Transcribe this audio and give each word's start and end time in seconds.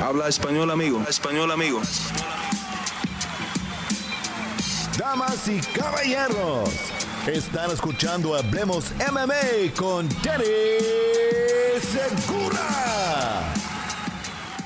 Habla 0.00 0.28
español, 0.28 0.70
amigo. 0.70 1.02
Español, 1.08 1.50
amigo. 1.50 1.80
Damas 4.96 5.48
y 5.48 5.60
caballeros, 5.76 6.70
están 7.26 7.72
escuchando 7.72 8.36
Hablemos 8.36 8.92
MMA 9.10 9.74
con 9.76 10.08
Danny 10.22 10.44
Segura. 11.80 13.52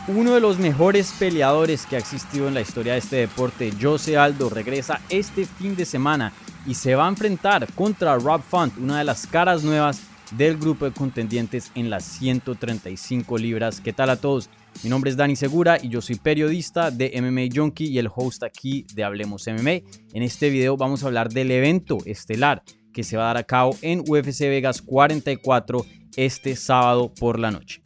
Uno 0.09 0.35
de 0.35 0.41
los 0.41 0.59
mejores 0.59 1.15
peleadores 1.19 1.87
que 1.87 1.97
ha 1.97 1.99
existido 1.99 2.47
en 2.49 2.55
la 2.55 2.61
historia 2.61 2.93
de 2.93 2.99
este 2.99 3.17
deporte, 3.17 3.73
Jose 3.81 4.19
Aldo, 4.19 4.51
regresa 4.51 5.01
este 5.09 5.47
fin 5.47 5.75
de 5.77 5.87
semana 5.87 6.33
y 6.67 6.75
se 6.75 6.95
va 6.95 7.07
a 7.07 7.09
enfrentar 7.09 7.73
contra 7.73 8.19
Rob 8.19 8.43
Font, 8.43 8.77
una 8.77 8.99
de 8.99 9.05
las 9.05 9.27
caras 9.27 9.63
nuevas 9.63 10.01
del 10.33 10.59
grupo 10.59 10.85
de 10.85 10.93
contendientes 10.93 11.73
en 11.75 11.89
las 11.89 12.05
135 12.05 13.39
libras. 13.39 13.81
¿Qué 13.81 13.95
tal 13.95 14.11
a 14.11 14.17
todos? 14.17 14.51
Mi 14.83 14.91
nombre 14.91 15.11
es 15.11 15.17
Dani 15.17 15.37
Segura 15.37 15.79
y 15.81 15.89
yo 15.89 16.01
soy 16.01 16.17
periodista 16.17 16.91
de 16.91 17.13
MMA 17.21 17.55
Junkie 17.55 17.87
y 17.87 17.99
el 17.99 18.09
host 18.13 18.43
aquí 18.43 18.85
de 18.95 19.05
Hablemos 19.05 19.47
MMA. 19.47 19.81
En 20.13 20.23
este 20.23 20.51
video 20.51 20.77
vamos 20.77 21.05
a 21.05 21.07
hablar 21.07 21.29
del 21.29 21.53
evento 21.53 21.99
estelar 22.05 22.65
que 22.93 23.05
se 23.05 23.17
va 23.17 23.25
a 23.25 23.27
dar 23.29 23.37
a 23.37 23.45
cabo 23.45 23.77
en 23.81 24.01
UFC 24.01 24.41
Vegas 24.41 24.83
44 24.83 25.87
este 26.17 26.57
sábado 26.57 27.13
por 27.15 27.39
la 27.39 27.51
noche. 27.51 27.81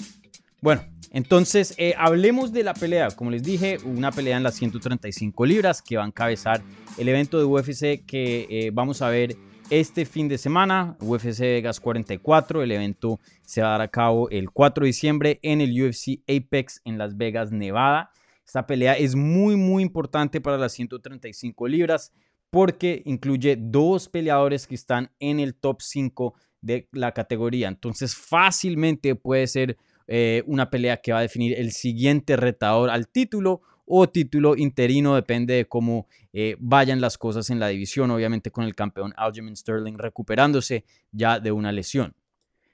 Bueno, 0.62 0.82
entonces 1.10 1.74
eh, 1.76 1.94
hablemos 1.98 2.52
de 2.52 2.64
la 2.64 2.74
pelea. 2.74 3.10
Como 3.10 3.30
les 3.30 3.42
dije, 3.42 3.78
una 3.84 4.10
pelea 4.10 4.38
en 4.38 4.42
las 4.42 4.54
135 4.54 5.46
libras 5.46 5.82
que 5.82 5.96
va 5.96 6.04
a 6.04 6.06
encabezar 6.06 6.62
el 6.96 7.08
evento 7.08 7.38
de 7.38 7.44
UFC 7.44 8.04
que 8.06 8.46
eh, 8.48 8.70
vamos 8.72 9.02
a 9.02 9.10
ver 9.10 9.36
este 9.70 10.04
fin 10.04 10.28
de 10.28 10.38
semana, 10.38 10.96
UFC 11.00 11.40
Vegas 11.40 11.80
44. 11.80 12.62
El 12.62 12.72
evento 12.72 13.20
se 13.42 13.62
va 13.62 13.68
a 13.68 13.70
dar 13.72 13.80
a 13.82 13.88
cabo 13.88 14.30
el 14.30 14.50
4 14.50 14.82
de 14.82 14.86
diciembre 14.86 15.40
en 15.42 15.60
el 15.60 15.70
UFC 15.70 16.20
Apex 16.28 16.80
en 16.84 16.98
Las 16.98 17.16
Vegas, 17.16 17.50
Nevada. 17.52 18.10
Esta 18.44 18.66
pelea 18.66 18.94
es 18.94 19.16
muy, 19.16 19.56
muy 19.56 19.82
importante 19.82 20.40
para 20.40 20.56
las 20.56 20.72
135 20.72 21.66
libras 21.66 22.12
porque 22.50 23.02
incluye 23.04 23.56
dos 23.58 24.08
peleadores 24.08 24.66
que 24.66 24.76
están 24.76 25.10
en 25.18 25.40
el 25.40 25.54
top 25.54 25.82
5 25.82 26.34
de 26.60 26.88
la 26.92 27.12
categoría. 27.12 27.68
Entonces 27.68 28.14
fácilmente 28.14 29.16
puede 29.16 29.46
ser 29.48 29.76
eh, 30.06 30.44
una 30.46 30.70
pelea 30.70 30.98
que 30.98 31.12
va 31.12 31.18
a 31.18 31.22
definir 31.22 31.58
el 31.58 31.72
siguiente 31.72 32.36
retador 32.36 32.90
al 32.90 33.08
título 33.08 33.62
o 33.86 34.08
título 34.08 34.56
interino, 34.56 35.14
depende 35.14 35.54
de 35.54 35.66
cómo 35.66 36.08
eh, 36.32 36.56
vayan 36.58 37.00
las 37.00 37.16
cosas 37.16 37.48
en 37.50 37.60
la 37.60 37.68
división, 37.68 38.10
obviamente 38.10 38.50
con 38.50 38.64
el 38.64 38.74
campeón 38.74 39.14
Aljamain 39.16 39.56
Sterling 39.56 39.96
recuperándose 39.96 40.84
ya 41.12 41.40
de 41.40 41.52
una 41.52 41.72
lesión. 41.72 42.14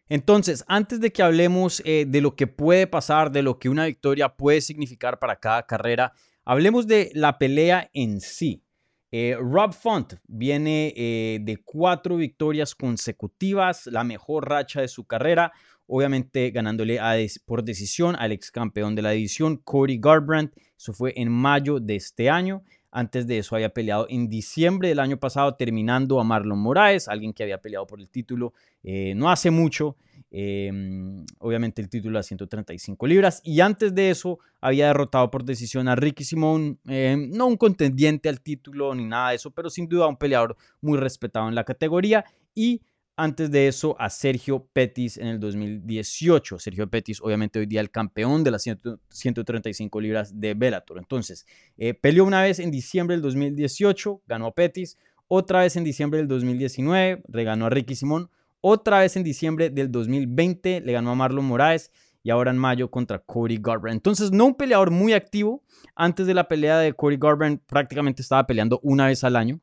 Entonces, 0.08 0.64
antes 0.66 1.00
de 1.00 1.12
que 1.12 1.22
hablemos 1.22 1.82
eh, 1.84 2.06
de 2.08 2.20
lo 2.20 2.34
que 2.34 2.46
puede 2.46 2.86
pasar, 2.86 3.30
de 3.30 3.42
lo 3.42 3.58
que 3.58 3.69
una 3.69 3.86
victoria 3.86 4.30
puede 4.30 4.60
significar 4.60 5.19
para 5.19 5.36
cada 5.36 5.64
carrera, 5.64 6.12
hablemos 6.44 6.86
de 6.86 7.10
la 7.14 7.38
pelea 7.38 7.88
en 7.92 8.20
sí. 8.20 8.64
Eh, 9.10 9.36
Rob 9.38 9.74
Font 9.74 10.14
viene 10.26 10.94
de 10.97 11.56
cuatro 11.62 12.16
victorias 12.16 12.74
consecutivas, 12.74 13.86
la 13.86 14.04
mejor 14.04 14.48
racha 14.48 14.80
de 14.80 14.88
su 14.88 15.04
carrera, 15.04 15.52
obviamente 15.86 16.50
ganándole 16.50 16.98
por 17.44 17.62
decisión 17.62 18.16
al 18.16 18.32
ex 18.32 18.50
campeón 18.50 18.94
de 18.94 19.02
la 19.02 19.10
división, 19.10 19.58
Cody 19.58 19.98
Garbrandt. 20.00 20.54
Eso 20.83 20.92
fue 20.92 21.12
en 21.14 21.30
mayo 21.30 21.78
de 21.78 21.94
este 21.94 22.28
año. 22.28 22.64
Antes 22.91 23.28
de 23.28 23.38
eso 23.38 23.55
había 23.55 23.72
peleado 23.72 24.06
en 24.08 24.28
diciembre 24.28 24.88
del 24.88 24.98
año 24.98 25.16
pasado, 25.16 25.55
terminando 25.55 26.19
a 26.19 26.25
Marlon 26.25 26.58
Moraes, 26.58 27.06
alguien 27.06 27.33
que 27.33 27.44
había 27.44 27.62
peleado 27.62 27.86
por 27.86 28.00
el 28.00 28.08
título 28.08 28.52
eh, 28.83 29.14
no 29.14 29.30
hace 29.30 29.53
mucho. 29.53 29.97
Em, 30.33 31.25
obviamente 31.38 31.80
el 31.80 31.88
título 31.88 32.19
a 32.19 32.25
135 32.25 33.06
libras. 33.06 33.41
Y 33.44 33.60
antes 33.60 33.94
de 33.94 34.10
eso 34.10 34.41
había 34.60 34.88
derrotado 34.88 35.30
por 35.30 35.44
decisión 35.44 35.86
a 35.86 35.94
Ricky 35.94 36.25
Simón, 36.25 36.80
em, 36.88 37.30
no 37.30 37.47
un 37.47 37.56
contendiente 37.56 38.28
al 38.28 38.41
título 38.41 38.92
ni 38.92 39.05
nada 39.05 39.30
de 39.30 39.36
eso, 39.36 39.53
pero 39.53 39.70
sin 39.70 39.88
duda 39.88 40.08
un 40.08 40.16
peleador 40.16 40.56
muy 40.80 40.98
respetado 40.98 41.48
en 41.48 41.55
la 41.55 41.62
categoría. 41.62 42.25
Y 42.56 42.82
antes 43.17 43.50
de 43.50 43.69
eso 43.69 43.95
a 43.99 44.09
Sergio 44.11 44.67
Pettis 44.73 45.19
en 45.19 45.27
el 45.27 45.41
2018. 45.41 46.59
Sergio 46.59 46.89
Pettis, 46.89 47.21
obviamente, 47.21 47.59
hoy 47.59 47.67
día 47.67 47.81
el 47.81 47.91
campeón 47.91 48.43
de 48.43 48.50
las 48.50 48.62
135 48.62 50.00
libras 50.00 50.41
de 50.41 50.55
Bellator. 50.55 50.99
Entonces, 50.99 51.47
eh, 51.77 51.95
peleó 51.95 52.25
una 52.25 52.43
vez 52.43 52.59
en 52.59 52.71
diciembre 52.71 53.17
del 53.17 53.23
2018, 53.23 54.23
ganó 54.27 54.47
a 54.47 54.55
Pettis. 54.55 54.97
Otra 55.28 55.61
vez 55.61 55.77
en 55.77 55.84
diciembre 55.84 56.19
del 56.19 56.28
2019, 56.28 57.23
reganó 57.28 57.67
a 57.67 57.71
Ricky 57.71 57.95
Simón. 57.95 58.31
Otra 58.61 59.00
vez 59.00 59.17
en 59.17 59.25
diciembre 59.25 59.71
del 59.71 59.91
2020, 59.91 60.81
le 60.81 60.93
ganó 60.93 61.11
a 61.11 61.15
Marlon 61.15 61.44
Moraes. 61.44 61.91
Y 62.25 62.31
ahora 62.31 62.53
en 62.53 62.59
mayo 62.59 62.89
contra 62.89 63.19
Cody 63.19 63.59
Garbrandt. 63.61 63.97
Entonces, 63.97 64.31
no 64.31 64.47
un 64.47 64.55
peleador 64.55 64.93
muy 64.93 65.12
activo. 65.12 65.65
Antes 65.97 66.29
de 66.29 66.34
la 66.34 66.47
pelea 66.47 66.79
de 66.79 66.93
Cody 66.93 67.17
Garbrandt, 67.19 67.65
prácticamente 67.67 68.23
estaba 68.23 68.47
peleando 68.47 68.79
una 68.84 69.06
vez 69.06 69.25
al 69.25 69.34
año. 69.34 69.61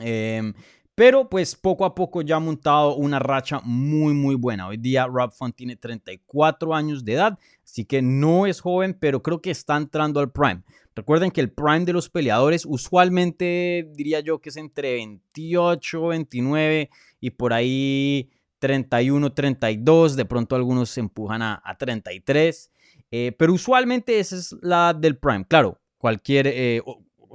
Eh, 0.00 0.52
pero 0.98 1.28
pues 1.28 1.54
poco 1.54 1.84
a 1.84 1.94
poco 1.94 2.22
ya 2.22 2.34
ha 2.34 2.40
montado 2.40 2.96
una 2.96 3.20
racha 3.20 3.60
muy 3.62 4.14
muy 4.14 4.34
buena. 4.34 4.66
Hoy 4.66 4.78
día 4.78 5.06
Rob 5.06 5.30
Font 5.30 5.54
tiene 5.54 5.76
34 5.76 6.74
años 6.74 7.04
de 7.04 7.12
edad, 7.12 7.38
así 7.62 7.84
que 7.84 8.02
no 8.02 8.48
es 8.48 8.60
joven, 8.60 8.96
pero 8.98 9.22
creo 9.22 9.40
que 9.40 9.52
está 9.52 9.76
entrando 9.76 10.18
al 10.18 10.32
prime. 10.32 10.64
Recuerden 10.96 11.30
que 11.30 11.40
el 11.40 11.52
prime 11.52 11.84
de 11.84 11.92
los 11.92 12.10
peleadores 12.10 12.66
usualmente 12.66 13.88
diría 13.94 14.18
yo 14.18 14.40
que 14.40 14.48
es 14.48 14.56
entre 14.56 14.94
28, 14.94 16.08
29 16.08 16.90
y 17.20 17.30
por 17.30 17.52
ahí 17.52 18.32
31, 18.58 19.32
32. 19.34 20.16
De 20.16 20.24
pronto 20.24 20.56
algunos 20.56 20.90
se 20.90 20.98
empujan 20.98 21.42
a, 21.42 21.76
33. 21.78 22.72
Eh, 23.12 23.36
pero 23.38 23.52
usualmente 23.52 24.18
esa 24.18 24.34
es 24.34 24.56
la 24.62 24.92
del 24.92 25.16
prime. 25.16 25.44
Claro, 25.46 25.78
cualquier, 25.96 26.48
eh, 26.48 26.82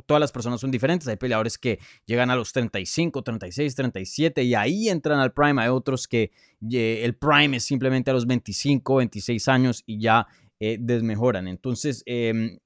todas 0.06 0.20
las 0.20 0.31
personas 0.31 0.62
son 0.62 0.72
diferentes. 0.72 1.08
Hay 1.08 1.18
peleadores 1.18 1.58
que 1.58 1.80
llegan 2.06 2.30
a 2.30 2.36
los 2.36 2.52
35, 2.54 3.22
36, 3.24 3.76
37 3.76 4.44
y 4.44 4.56
ahí 4.56 4.90
entran 4.90 5.20
al 5.20 5.34
prime. 5.34 5.62
Hay 5.62 5.70
otros 5.70 6.08
que 6.08 6.31
el 6.62 7.16
prime 7.16 7.58
es 7.58 7.64
simplemente 7.64 8.12
a 8.12 8.14
los 8.14 8.26
25, 8.26 8.96
26 8.96 9.48
años 9.48 9.84
y 9.86 10.00
ya 10.00 10.28
eh, 10.59 10.78
desmejoran. 10.80 11.48
Entonces, 11.48 12.03
em, 12.06 12.59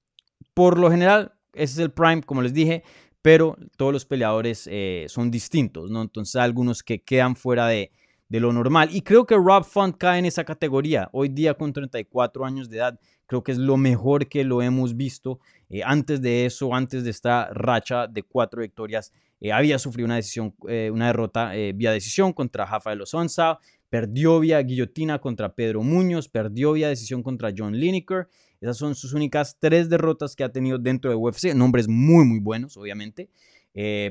por 0.53 0.77
lo 0.77 0.91
general, 0.91 1.33
ese 1.53 1.73
es 1.73 1.79
el 1.79 1.91
prime, 1.91 2.21
como 2.21 2.41
les 2.41 2.53
dije, 2.53 2.83
pero 3.21 3.57
todos 3.75 3.91
los 3.91 4.05
peleadores 4.05 4.69
eh, 4.71 5.05
son 5.09 5.31
distintos, 5.31 5.89
¿no? 5.89 6.01
Entonces, 6.01 6.35
hay 6.35 6.43
algunos 6.43 6.83
que 6.83 7.03
quedan 7.03 7.35
fuera 7.35 7.67
de, 7.67 7.91
de 8.29 8.39
lo 8.39 8.53
normal. 8.53 8.89
Y 8.91 9.01
creo 9.01 9.25
que 9.25 9.35
Rob 9.35 9.63
Font 9.63 9.97
cae 9.97 10.19
en 10.19 10.25
esa 10.25 10.43
categoría. 10.43 11.09
Hoy 11.11 11.29
día 11.29 11.53
con 11.53 11.73
34 11.73 12.45
años 12.45 12.69
de 12.69 12.77
edad, 12.77 12.99
creo 13.25 13.43
que 13.43 13.51
es 13.51 13.57
lo 13.57 13.77
mejor 13.77 14.27
que 14.27 14.43
lo 14.43 14.61
hemos 14.61 14.95
visto. 14.95 15.39
Eh, 15.69 15.81
antes 15.83 16.21
de 16.21 16.45
eso, 16.45 16.73
antes 16.73 17.03
de 17.03 17.09
esta 17.09 17.49
racha 17.53 18.07
de 18.07 18.23
cuatro 18.23 18.61
victorias, 18.61 19.11
eh, 19.39 19.51
había 19.51 19.77
sufrido 19.79 20.05
una, 20.05 20.15
decisión, 20.15 20.55
eh, 20.67 20.89
una 20.91 21.07
derrota 21.07 21.51
vía 21.75 21.91
decisión 21.91 22.33
contra 22.33 22.65
Rafael 22.65 23.01
Osonza, 23.01 23.59
perdió 23.89 24.39
vía 24.39 24.59
guillotina 24.59 25.19
contra 25.19 25.53
Pedro 25.53 25.83
Muñoz, 25.83 26.27
perdió 26.27 26.73
vía 26.73 26.89
decisión 26.89 27.23
contra 27.23 27.53
John 27.55 27.77
Lineker. 27.77 28.27
Esas 28.59 28.77
son 28.77 28.95
sus 28.95 29.13
únicas 29.13 29.57
tres 29.59 29.87
derrotas 29.89 30.35
que 30.35 30.43
ha 30.43 30.51
tenido 30.51 30.79
dentro 30.79 31.11
de 31.11 31.15
UFC. 31.15 31.53
Nombres 31.53 31.87
muy, 31.87 32.25
muy 32.25 32.39
buenos, 32.39 32.75
obviamente. 32.75 33.29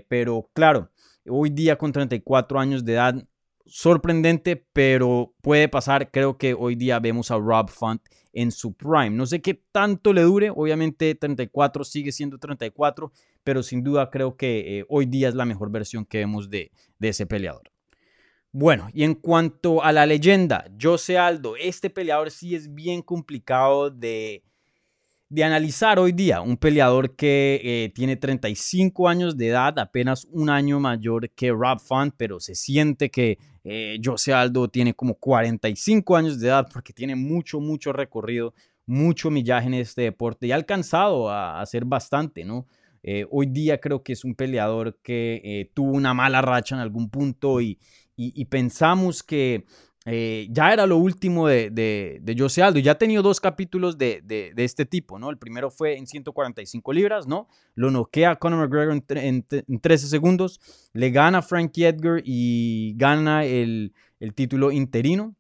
pero 0.08 0.48
claro, 0.52 0.90
hoy 1.28 1.50
día 1.50 1.76
con 1.76 1.90
34 1.90 2.60
años 2.60 2.84
de 2.84 2.92
edad, 2.92 3.26
sorprendente, 3.66 4.64
pero 4.72 5.34
puede 5.42 5.68
pasar. 5.68 6.10
Creo 6.10 6.38
que 6.38 6.54
hoy 6.54 6.76
día 6.76 7.00
vemos 7.00 7.30
a 7.30 7.38
Rob 7.38 7.68
Font 7.68 8.00
en 8.36 8.52
su 8.52 8.74
prime. 8.74 9.10
No 9.10 9.26
sé 9.26 9.40
qué 9.40 9.54
tanto 9.72 10.12
le 10.12 10.22
dure, 10.22 10.50
obviamente 10.50 11.14
34 11.14 11.84
sigue 11.84 12.12
siendo 12.12 12.38
34, 12.38 13.10
pero 13.42 13.62
sin 13.62 13.82
duda 13.82 14.10
creo 14.10 14.36
que 14.36 14.78
eh, 14.78 14.84
hoy 14.88 15.06
día 15.06 15.28
es 15.28 15.34
la 15.34 15.46
mejor 15.46 15.70
versión 15.70 16.04
que 16.04 16.18
vemos 16.18 16.50
de, 16.50 16.70
de 16.98 17.08
ese 17.08 17.26
peleador. 17.26 17.70
Bueno, 18.52 18.88
y 18.92 19.04
en 19.04 19.14
cuanto 19.14 19.82
a 19.82 19.90
la 19.90 20.04
leyenda, 20.04 20.70
Jose 20.80 21.16
Aldo, 21.16 21.56
este 21.56 21.88
peleador 21.88 22.30
sí 22.30 22.54
es 22.54 22.74
bien 22.74 23.00
complicado 23.00 23.90
de, 23.90 24.42
de 25.30 25.44
analizar 25.44 25.98
hoy 25.98 26.12
día. 26.12 26.42
Un 26.42 26.58
peleador 26.58 27.16
que 27.16 27.60
eh, 27.64 27.92
tiene 27.94 28.16
35 28.16 29.08
años 29.08 29.36
de 29.36 29.48
edad, 29.48 29.78
apenas 29.78 30.26
un 30.30 30.50
año 30.50 30.78
mayor 30.78 31.30
que 31.30 31.50
Rob 31.50 31.80
Font, 31.80 32.14
pero 32.16 32.38
se 32.38 32.54
siente 32.54 33.10
que 33.10 33.38
eh, 33.68 33.98
Jose 34.02 34.32
Aldo 34.32 34.68
tiene 34.68 34.94
como 34.94 35.14
45 35.14 36.16
años 36.16 36.38
de 36.38 36.48
edad 36.48 36.68
porque 36.72 36.92
tiene 36.92 37.16
mucho, 37.16 37.60
mucho 37.60 37.92
recorrido, 37.92 38.54
mucho 38.86 39.30
millaje 39.30 39.66
en 39.66 39.74
este 39.74 40.02
deporte 40.02 40.46
y 40.46 40.52
ha 40.52 40.54
alcanzado 40.54 41.28
a 41.28 41.60
hacer 41.60 41.84
bastante, 41.84 42.44
¿no? 42.44 42.66
Eh, 43.02 43.26
hoy 43.30 43.46
día 43.46 43.78
creo 43.78 44.02
que 44.02 44.12
es 44.12 44.24
un 44.24 44.34
peleador 44.34 44.98
que 45.02 45.70
tuvo 45.74 45.92
una 45.92 46.14
mala 46.14 46.42
racha 46.42 46.74
en 46.74 46.80
algún 46.80 47.10
punto 47.10 47.60
y 47.60 47.78
pensamos 48.46 49.22
que 49.22 49.64
eh, 50.08 50.46
ya 50.50 50.72
era 50.72 50.86
lo 50.86 50.98
último 50.98 51.48
de, 51.48 51.68
de, 51.70 52.36
Jose 52.38 52.62
Aldo. 52.62 52.78
Ya 52.78 52.92
ha 52.92 52.98
tenido 52.98 53.24
dos 53.24 53.40
capítulos 53.40 53.98
de, 53.98 54.52
este 54.56 54.86
tipo, 54.86 55.18
¿no? 55.18 55.30
El 55.30 55.36
primero 55.36 55.68
fue 55.68 55.96
en 55.96 56.06
145 56.06 56.92
libras, 56.92 57.26
¿no? 57.26 57.48
Lo 57.74 57.90
noquea 57.90 58.36
Conor 58.36 58.60
McGregor 58.60 59.02
en, 59.08 59.80
13 59.80 60.06
segundos, 60.06 60.60
le 60.92 61.10
gana 61.10 61.38
a 61.38 61.42
Frankie 61.42 61.86
Edgar 61.86 62.22
y 62.24 62.94
gana 62.96 63.44
el, 63.44 63.92
título 64.36 64.70
interino. 64.70 65.34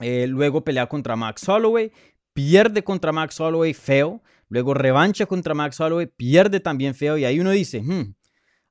Eh, 0.00 0.26
luego 0.26 0.64
pelea 0.64 0.88
contra 0.88 1.14
Max 1.14 1.48
Holloway, 1.48 1.92
pierde 2.32 2.82
contra 2.82 3.12
Max 3.12 3.38
Holloway 3.38 3.72
feo, 3.72 4.20
luego 4.48 4.74
revancha 4.74 5.26
contra 5.26 5.54
Max 5.54 5.78
Holloway, 5.78 6.06
pierde 6.06 6.58
también 6.58 6.94
feo 6.94 7.18
y 7.18 7.24
ahí 7.24 7.38
uno 7.38 7.50
dice, 7.50 7.82
hmm, 7.82 8.14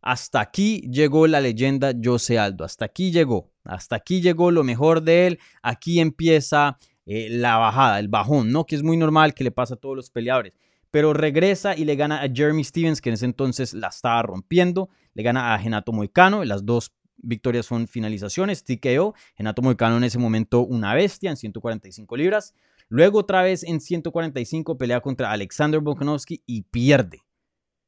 hasta 0.01 0.40
aquí 0.40 0.81
llegó 0.92 1.28
la 1.28 1.42
leyenda 1.42 1.94
Jose 2.01 2.40
Aldo, 2.40 2.63
hasta 2.63 2.86
aquí 2.86 3.12
llegó, 3.12 3.51
hasta 3.63 3.96
aquí 3.96 4.22
llegó 4.22 4.51
lo 4.51 4.63
mejor 4.63 5.01
de 5.01 5.28
él, 5.28 5.40
aquí 5.62 6.00
empieza 6.00 6.78
eh, 7.06 7.28
la 7.30 7.57
bajada, 7.57 8.00
el 8.00 8.07
bajón, 8.07 8.51
¿no? 8.51 8.66
Que 8.66 8.75
es 8.75 8.84
muy 8.84 8.96
normal 8.96 9.34
que 9.34 9.44
le 9.44 9.51
pasa 9.51 9.74
a 9.74 9.78
todos 9.78 9.96
los 9.96 10.10
peleadores. 10.10 10.54
Pero 10.92 11.13
regresa 11.13 11.75
y 11.75 11.86
le 11.86 11.96
gana 11.96 12.22
a 12.22 12.30
Jeremy 12.34 12.63
Stevens, 12.63 13.01
que 13.01 13.10
en 13.10 13.13
ese 13.16 13.25
entonces 13.25 13.74
la 13.74 13.88
estaba 13.88 14.22
rompiendo, 14.24 14.90
le 15.13 15.24
gana 15.24 15.54
a 15.54 15.60
Genato 15.60 15.92
Moicano, 15.92 16.44
las 16.45 16.66
dos 16.66 16.94
victorias 17.18 17.66
son 17.66 17.88
finalizaciones, 17.88 18.63
TKO, 18.63 19.13
Genato 19.36 19.62
Moicano 19.62 19.98
en 19.98 20.04
ese 20.04 20.18
momento 20.18 20.62
una 20.62 20.94
bestia 20.94 21.30
en 21.30 21.38
145 21.38 22.16
libras. 22.16 22.56
Luego 22.88 23.19
otra 23.19 23.44
vez 23.44 23.63
en 23.63 23.81
145 23.81 24.78
pelea 24.78 25.02
contra 25.02 25.31
Alexander 25.31 25.80
Volkanovski 25.80 26.42
y 26.45 26.63
pierde, 26.63 27.22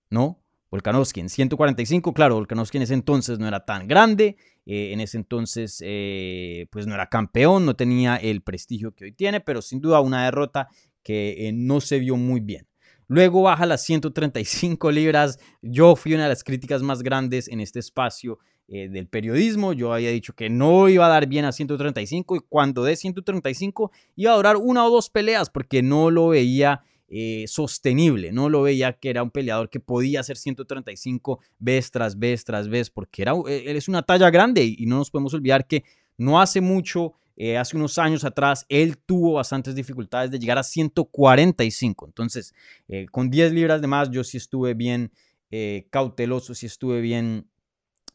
¿no? 0.09 0.40
Volkanovski 0.71 1.19
en 1.19 1.29
145, 1.29 2.13
claro, 2.13 2.35
Volkanovski 2.35 2.77
en 2.77 2.83
ese 2.83 2.93
entonces 2.93 3.37
no 3.39 3.47
era 3.47 3.65
tan 3.65 3.87
grande, 3.87 4.37
eh, 4.65 4.93
en 4.93 5.01
ese 5.01 5.17
entonces 5.17 5.83
eh, 5.85 6.67
pues 6.71 6.87
no 6.87 6.95
era 6.95 7.07
campeón, 7.07 7.65
no 7.65 7.75
tenía 7.75 8.15
el 8.15 8.41
prestigio 8.41 8.93
que 8.93 9.05
hoy 9.05 9.11
tiene, 9.11 9.41
pero 9.41 9.61
sin 9.61 9.81
duda 9.81 9.99
una 9.99 10.23
derrota 10.23 10.69
que 11.03 11.47
eh, 11.47 11.51
no 11.51 11.81
se 11.81 11.99
vio 11.99 12.15
muy 12.15 12.39
bien. 12.39 12.67
Luego 13.07 13.41
baja 13.41 13.65
las 13.65 13.83
135 13.83 14.89
libras. 14.91 15.39
Yo 15.61 15.97
fui 15.97 16.13
una 16.13 16.23
de 16.23 16.29
las 16.29 16.45
críticas 16.45 16.81
más 16.81 17.03
grandes 17.03 17.49
en 17.49 17.59
este 17.59 17.79
espacio 17.79 18.39
del 18.67 19.09
periodismo. 19.09 19.73
Yo 19.73 19.93
había 19.93 20.11
dicho 20.11 20.31
que 20.31 20.49
no 20.49 20.87
iba 20.87 21.05
a 21.05 21.09
dar 21.09 21.27
bien 21.27 21.43
a 21.43 21.51
135 21.51 22.37
y 22.37 22.39
cuando 22.47 22.85
de 22.85 22.95
135 22.95 23.91
iba 24.15 24.31
a 24.31 24.37
durar 24.37 24.55
una 24.55 24.85
o 24.85 24.89
dos 24.89 25.09
peleas 25.09 25.49
porque 25.49 25.83
no 25.83 26.09
lo 26.09 26.29
veía 26.29 26.85
eh, 27.13 27.43
sostenible. 27.45 28.31
No 28.31 28.47
lo 28.47 28.61
veía 28.61 28.93
que 28.93 29.09
era 29.09 29.21
un 29.21 29.31
peleador 29.31 29.69
que 29.69 29.81
podía 29.81 30.21
hacer 30.21 30.37
135 30.37 31.41
vez 31.59 31.91
tras 31.91 32.17
vez 32.17 32.45
tras 32.45 32.69
vez, 32.69 32.89
porque 32.89 33.23
era, 33.23 33.33
eh, 33.49 33.65
él 33.65 33.75
es 33.75 33.89
una 33.89 34.01
talla 34.01 34.29
grande 34.29 34.63
y 34.63 34.85
no 34.85 34.95
nos 34.95 35.11
podemos 35.11 35.33
olvidar 35.33 35.67
que 35.67 35.83
no 36.17 36.39
hace 36.39 36.61
mucho, 36.61 37.15
eh, 37.35 37.57
hace 37.57 37.75
unos 37.75 37.97
años 37.97 38.23
atrás, 38.23 38.65
él 38.69 38.97
tuvo 38.97 39.33
bastantes 39.33 39.75
dificultades 39.75 40.31
de 40.31 40.39
llegar 40.39 40.57
a 40.57 40.63
145. 40.63 42.05
Entonces, 42.05 42.53
con 43.11 43.29
10 43.29 43.51
libras 43.51 43.81
de 43.81 43.87
más, 43.87 44.09
yo 44.09 44.23
sí 44.23 44.37
estuve 44.37 44.73
bien 44.73 45.11
cauteloso, 45.89 46.55
sí 46.55 46.67
estuve 46.67 47.01
bien 47.01 47.45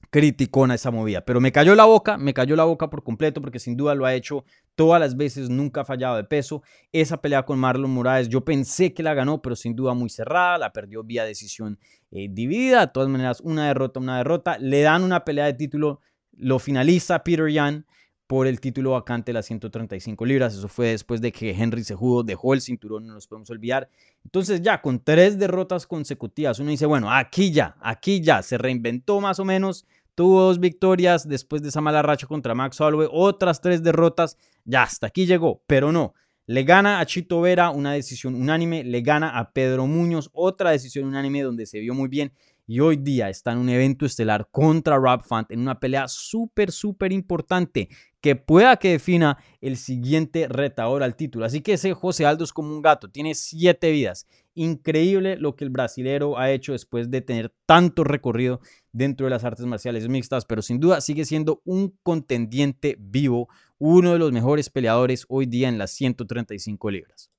criticona 0.08 0.75
esa 0.75 0.90
movida. 0.90 1.22
Pero 1.22 1.42
me 1.42 1.52
cayó 1.52 1.75
la 1.75 1.84
boca, 1.84 2.16
me 2.16 2.32
cayó 2.32 2.56
la 2.56 2.64
boca 2.64 2.88
por 2.88 3.02
completo 3.02 3.42
porque 3.42 3.58
sin 3.58 3.76
duda 3.76 3.94
lo 3.94 4.06
ha 4.06 4.14
hecho 4.14 4.44
todas 4.76 5.00
las 5.00 5.17
veces, 5.17 5.49
nunca 5.50 5.81
ha 5.81 5.84
fallado 5.84 6.17
de 6.17 6.25
peso. 6.25 6.62
Esa 6.93 7.20
pelea 7.20 7.44
con 7.44 7.58
Marlon 7.58 7.90
Moraes, 7.90 8.28
yo 8.28 8.44
pensé 8.44 8.94
que 8.94 9.02
la 9.02 9.14
ganó, 9.14 9.43
pero 9.43 9.56
sin 9.56 9.75
duda 9.75 9.94
muy 9.94 10.11
cerrada, 10.11 10.58
la 10.58 10.73
perdió 10.73 11.02
vía 11.02 11.25
decisión 11.25 11.78
eh, 12.12 12.28
dividida. 12.31 12.87
De 12.87 12.93
todas 12.93 13.08
maneras, 13.08 13.40
una 13.40 13.67
derrota, 13.67 13.99
una 13.99 14.19
derrota. 14.19 14.58
Le 14.58 14.82
dan 14.82 15.02
una 15.02 15.25
pelea 15.25 15.46
de 15.46 15.55
título, 15.55 16.00
lo 16.37 16.58
finaliza 16.58 17.25
Peter 17.25 17.49
Yan 17.49 17.87
por 18.26 18.46
el 18.46 18.61
título 18.61 18.93
vacante 18.93 19.31
de 19.31 19.34
las 19.34 19.46
135 19.46 20.25
libras. 20.25 20.55
Eso 20.55 20.69
fue 20.69 20.88
después 20.88 21.20
de 21.20 21.32
que 21.32 21.50
Henry 21.50 21.84
Sejudo 21.84 22.23
dejó 22.23 22.55
el 22.55 22.61
cinturón, 22.61 23.06
no 23.06 23.14
nos 23.14 23.26
podemos 23.26 23.50
olvidar. 23.50 23.88
Entonces 24.25 24.61
ya 24.62 24.82
con 24.82 25.02
tres 25.02 25.38
derrotas 25.38 25.87
consecutivas, 25.87 26.58
uno 26.58 26.70
dice, 26.70 26.87
bueno, 26.87 27.11
aquí 27.11 27.52
ya, 27.52 27.76
aquí 27.81 28.20
ya, 28.20 28.43
se 28.43 28.58
reinventó 28.58 29.20
más 29.20 29.38
o 29.38 29.44
menos, 29.44 29.87
tuvo 30.16 30.42
dos 30.42 30.58
victorias 30.58 31.28
después 31.28 31.62
de 31.62 31.68
esa 31.68 31.80
mala 31.80 32.02
racha 32.02 32.26
contra 32.26 32.54
Max 32.54 32.80
Holloway, 32.80 33.08
otras 33.12 33.60
tres 33.60 33.82
derrotas, 33.84 34.36
ya 34.64 34.82
hasta 34.82 35.06
aquí 35.06 35.26
llegó, 35.26 35.62
pero 35.68 35.92
no. 35.92 36.14
Le 36.46 36.62
gana 36.64 37.00
a 37.00 37.06
Chito 37.06 37.40
Vera 37.40 37.70
una 37.70 37.92
decisión 37.92 38.34
unánime, 38.34 38.82
le 38.82 39.02
gana 39.02 39.38
a 39.38 39.52
Pedro 39.52 39.86
Muñoz 39.86 40.30
otra 40.32 40.70
decisión 40.70 41.06
unánime 41.06 41.42
donde 41.42 41.66
se 41.66 41.80
vio 41.80 41.92
muy 41.92 42.08
bien 42.08 42.32
y 42.66 42.80
hoy 42.80 42.96
día 42.96 43.28
está 43.28 43.52
en 43.52 43.58
un 43.58 43.68
evento 43.68 44.06
estelar 44.06 44.48
contra 44.50 44.96
Rob 44.96 45.22
Font 45.22 45.50
en 45.52 45.60
una 45.60 45.78
pelea 45.78 46.08
súper, 46.08 46.72
súper 46.72 47.12
importante 47.12 47.88
que 48.20 48.34
pueda 48.34 48.76
que 48.76 48.90
defina 48.90 49.38
el 49.60 49.76
siguiente 49.76 50.48
retador 50.48 51.04
al 51.04 51.14
título. 51.14 51.44
Así 51.44 51.60
que 51.60 51.74
ese 51.74 51.94
José 51.94 52.26
Aldo 52.26 52.42
es 52.42 52.52
como 52.52 52.74
un 52.74 52.82
gato, 52.82 53.08
tiene 53.08 53.36
siete 53.36 53.92
vidas. 53.92 54.26
Increíble 54.54 55.36
lo 55.36 55.54
que 55.54 55.64
el 55.64 55.70
brasilero 55.70 56.38
ha 56.38 56.50
hecho 56.50 56.72
después 56.72 57.10
de 57.10 57.20
tener 57.20 57.54
tanto 57.66 58.02
recorrido 58.02 58.60
dentro 58.90 59.26
de 59.26 59.30
las 59.30 59.44
artes 59.44 59.64
marciales 59.66 60.08
mixtas, 60.08 60.44
pero 60.44 60.60
sin 60.62 60.80
duda 60.80 61.00
sigue 61.00 61.24
siendo 61.24 61.62
un 61.64 61.96
contendiente 62.02 62.96
vivo, 62.98 63.48
uno 63.78 64.12
de 64.12 64.18
los 64.18 64.32
mejores 64.32 64.70
peleadores 64.70 65.24
hoy 65.28 65.46
día 65.46 65.68
en 65.68 65.78
las 65.78 65.92
135 65.92 66.90
libras. 66.90 67.30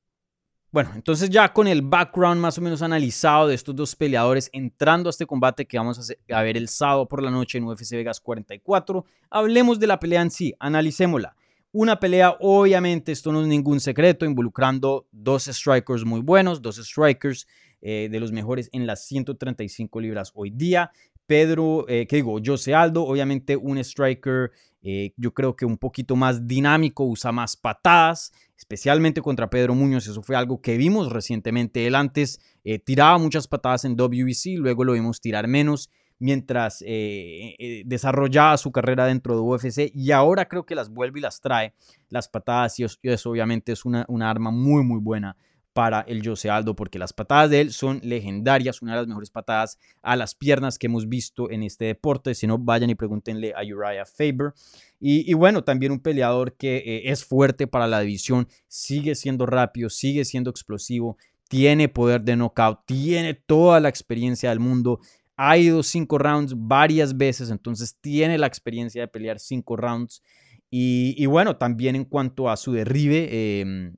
Bueno, 0.78 0.92
entonces 0.94 1.32
ya 1.32 1.52
con 1.52 1.68
el 1.68 1.82
background 1.82 2.40
más 2.40 2.60
o 2.60 2.62
menos 2.62 2.84
analizado 2.84 3.48
de 3.48 3.56
estos 3.56 3.76
dos 3.76 3.96
peleadores 3.96 4.48
entrando 4.54 5.10
a 5.10 5.12
este 5.12 5.26
combate 5.26 5.66
que 5.66 5.76
vamos 5.76 6.16
a, 6.30 6.42
ver 6.44 6.56
el 6.56 6.68
sábado 6.68 7.08
por 7.08 7.24
la 7.24 7.32
noche 7.32 7.58
en 7.58 7.64
UFC 7.64 7.94
Vegas 7.94 8.20
44, 8.20 9.04
hablemos 9.32 9.80
de 9.80 9.88
la 9.88 10.00
pelea 10.00 10.22
en 10.22 10.30
sí, 10.30 10.54
analicémosla. 10.60 11.36
Una 11.72 12.00
pelea, 12.00 12.38
obviamente, 12.42 13.12
esto 13.12 13.32
no 13.32 13.42
es 13.42 13.48
ningún 13.48 13.80
secreto, 13.80 14.24
involucrando 14.24 15.08
dos 15.12 15.46
strikers 15.46 16.06
muy 16.06 16.22
buenos, 16.22 16.62
dos 16.62 16.76
strikers 16.76 17.48
eh, 17.82 18.08
de 18.12 18.20
los 18.20 18.32
mejores 18.32 18.70
en 18.72 18.86
las 18.86 19.04
135 19.08 20.00
libras 20.00 20.32
hoy 20.36 20.52
día. 20.52 20.92
Pedro, 21.26 21.86
eh, 21.90 22.06
¿qué 22.08 22.18
digo? 22.18 22.40
Jose 22.46 22.76
Aldo, 22.76 23.04
obviamente 23.04 23.58
un 23.58 23.80
striker, 23.80 24.52
eh, 24.90 25.12
yo 25.18 25.34
creo 25.34 25.58
que 25.58 25.66
un 25.66 25.78
poquito 25.78 26.16
más 26.16 26.48
dinámico, 26.48 27.04
usa 27.04 27.34
más 27.34 27.58
patadas, 27.58 28.32
especialmente 28.58 29.22
contra 29.22 29.50
Pedro 29.50 29.76
Muñoz. 29.76 30.08
Eso 30.08 30.24
fue 30.24 30.38
algo 30.38 30.62
que 30.62 30.78
vimos 30.78 31.12
recientemente. 31.12 31.86
Él 31.86 31.94
antes 31.94 32.40
eh, 32.64 32.80
tiraba 32.80 33.18
muchas 33.18 33.50
patadas 33.50 33.84
en 33.84 33.98
WBC, 33.98 34.58
luego 34.58 34.86
lo 34.86 34.94
vimos 34.94 35.20
tirar 35.20 35.46
menos 35.50 35.90
mientras 36.20 36.82
eh, 36.88 37.84
desarrollaba 37.86 38.56
su 38.56 38.72
carrera 38.72 39.06
dentro 39.08 39.36
de 39.36 39.42
UFC 39.42 39.92
y 39.94 40.12
ahora 40.12 40.48
creo 40.48 40.66
que 40.66 40.74
las 40.74 40.90
vuelve 40.90 41.20
y 41.20 41.22
las 41.22 41.42
trae 41.42 41.74
las 42.10 42.30
patadas 42.30 42.80
y 42.80 42.86
eso, 42.86 43.30
obviamente 43.30 43.74
es 43.74 43.84
una, 43.84 44.06
una 44.08 44.32
arma 44.32 44.52
muy 44.52 44.84
muy 44.84 45.00
buena 45.02 45.36
para 45.78 46.02
el 46.08 46.28
Jose 46.28 46.50
Aldo, 46.50 46.76
porque 46.76 46.98
las 46.98 47.14
patadas 47.14 47.52
de 47.52 47.62
él 47.62 47.72
son 47.72 48.00
legendarias, 48.02 48.82
una 48.82 48.94
de 48.94 48.98
las 49.02 49.08
mejores 49.08 49.30
patadas 49.30 49.78
a 50.02 50.16
las 50.16 50.34
piernas 50.34 50.80
que 50.80 50.88
hemos 50.88 51.08
visto 51.08 51.52
en 51.52 51.62
este 51.62 51.86
deporte. 51.86 52.34
Si 52.34 52.48
no, 52.48 52.58
vayan 52.58 52.90
y 52.90 52.96
pregúntenle 52.96 53.54
a 53.56 53.60
Uriah 53.62 54.08
Faber. 54.08 54.56
Y, 55.00 55.32
bueno, 55.36 55.64
también 55.64 55.92
un 55.92 56.00
peleador 56.00 56.54
que 56.58 56.78
eh, 56.78 57.12
es 57.12 57.24
fuerte 57.24 57.68
para 57.68 57.86
la 57.86 58.00
división, 58.00 58.48
sigue 58.68 59.14
siendo 59.14 59.46
rápido, 59.46 59.92
sigue 59.92 60.26
siendo 60.26 60.50
explosivo, 60.50 61.16
tiene 61.48 61.90
poder 61.90 62.24
de 62.24 62.36
knockout, 62.36 62.80
tiene 62.88 63.36
toda 63.36 63.80
la 63.80 63.90
experiencia 63.90 64.50
del 64.50 64.60
mundo. 64.60 65.00
Ha 65.36 65.60
ido 65.60 65.84
cinco 65.84 66.18
rounds 66.18 66.56
varias 66.58 67.16
veces, 67.16 67.52
entonces 67.52 67.96
tiene 68.02 68.40
la 68.40 68.48
experiencia 68.48 69.00
de 69.04 69.10
pelear 69.10 69.38
cinco 69.40 69.76
rounds. 69.76 70.24
Y, 70.72 71.24
bueno, 71.28 71.58
también 71.58 71.96
en 71.96 72.06
cuanto 72.06 72.50
a 72.50 72.58
su 72.58 72.72
derribe, 72.72 73.30
eh, 73.30 73.94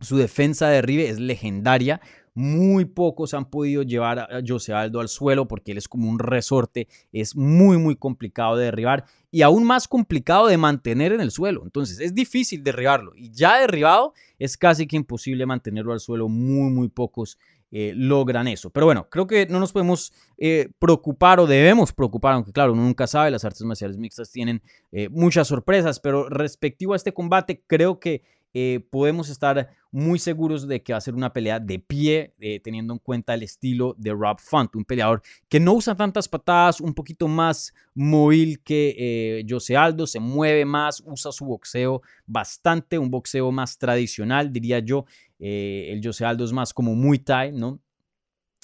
su 0.00 0.16
defensa 0.16 0.68
de 0.68 0.82
Rive 0.82 1.08
es 1.08 1.20
legendaria. 1.20 2.00
Muy 2.32 2.84
pocos 2.84 3.34
han 3.34 3.50
podido 3.50 3.82
llevar 3.82 4.20
a 4.20 4.40
Jose 4.46 4.72
Aldo 4.72 5.00
al 5.00 5.08
suelo 5.08 5.48
porque 5.48 5.72
él 5.72 5.78
es 5.78 5.88
como 5.88 6.08
un 6.08 6.18
resorte. 6.18 6.88
Es 7.12 7.36
muy, 7.36 7.76
muy 7.76 7.96
complicado 7.96 8.56
de 8.56 8.66
derribar 8.66 9.04
y 9.30 9.42
aún 9.42 9.64
más 9.64 9.88
complicado 9.88 10.46
de 10.46 10.56
mantener 10.56 11.12
en 11.12 11.20
el 11.20 11.30
suelo. 11.30 11.62
Entonces 11.64 12.00
es 12.00 12.14
difícil 12.14 12.62
derribarlo 12.62 13.12
y 13.16 13.30
ya 13.30 13.60
derribado 13.60 14.14
es 14.38 14.56
casi 14.56 14.86
que 14.86 14.96
imposible 14.96 15.44
mantenerlo 15.44 15.92
al 15.92 16.00
suelo. 16.00 16.28
Muy, 16.28 16.70
muy 16.70 16.88
pocos 16.88 17.36
eh, 17.72 17.92
logran 17.94 18.48
eso. 18.48 18.70
Pero 18.70 18.86
bueno, 18.86 19.08
creo 19.08 19.28
que 19.28 19.46
no 19.46 19.60
nos 19.60 19.72
podemos 19.72 20.12
eh, 20.38 20.70
preocupar 20.80 21.38
o 21.38 21.46
debemos 21.46 21.92
preocupar, 21.92 22.34
aunque 22.34 22.52
claro, 22.52 22.72
uno 22.72 22.82
nunca 22.82 23.06
sabe, 23.06 23.30
las 23.30 23.44
artes 23.44 23.62
marciales 23.62 23.96
mixtas 23.96 24.32
tienen 24.32 24.60
eh, 24.90 25.08
muchas 25.08 25.46
sorpresas, 25.46 26.00
pero 26.00 26.28
respectivo 26.28 26.94
a 26.94 26.96
este 26.96 27.14
combate, 27.14 27.62
creo 27.68 28.00
que 28.00 28.24
eh, 28.52 28.80
podemos 28.90 29.28
estar 29.28 29.70
muy 29.92 30.18
seguros 30.18 30.66
de 30.66 30.82
que 30.82 30.92
va 30.92 30.98
a 30.98 31.00
ser 31.00 31.14
una 31.14 31.32
pelea 31.32 31.60
de 31.60 31.78
pie, 31.78 32.34
eh, 32.40 32.58
teniendo 32.58 32.92
en 32.92 32.98
cuenta 32.98 33.34
el 33.34 33.44
estilo 33.44 33.94
de 33.96 34.12
Rob 34.12 34.40
Font, 34.40 34.74
un 34.74 34.84
peleador 34.84 35.22
que 35.48 35.60
no 35.60 35.74
usa 35.74 35.94
tantas 35.94 36.28
patadas, 36.28 36.80
un 36.80 36.92
poquito 36.92 37.28
más 37.28 37.72
móvil 37.94 38.60
que 38.60 38.96
eh, 38.98 39.46
Jose 39.48 39.76
Aldo, 39.76 40.04
se 40.06 40.18
mueve 40.18 40.64
más, 40.64 41.00
usa 41.06 41.30
su 41.30 41.44
boxeo 41.44 42.02
bastante, 42.26 42.98
un 42.98 43.10
boxeo 43.10 43.52
más 43.52 43.78
tradicional, 43.78 44.52
diría 44.52 44.80
yo. 44.80 45.04
el 45.38 46.00
Jose 46.02 46.24
Aldo 46.24 46.44
es 46.44 46.52
más 46.52 46.74
como 46.74 46.94
muy 46.94 47.18
Thai, 47.18 47.52
¿no? 47.52 47.80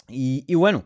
Y, 0.09 0.55
bueno, 0.55 0.85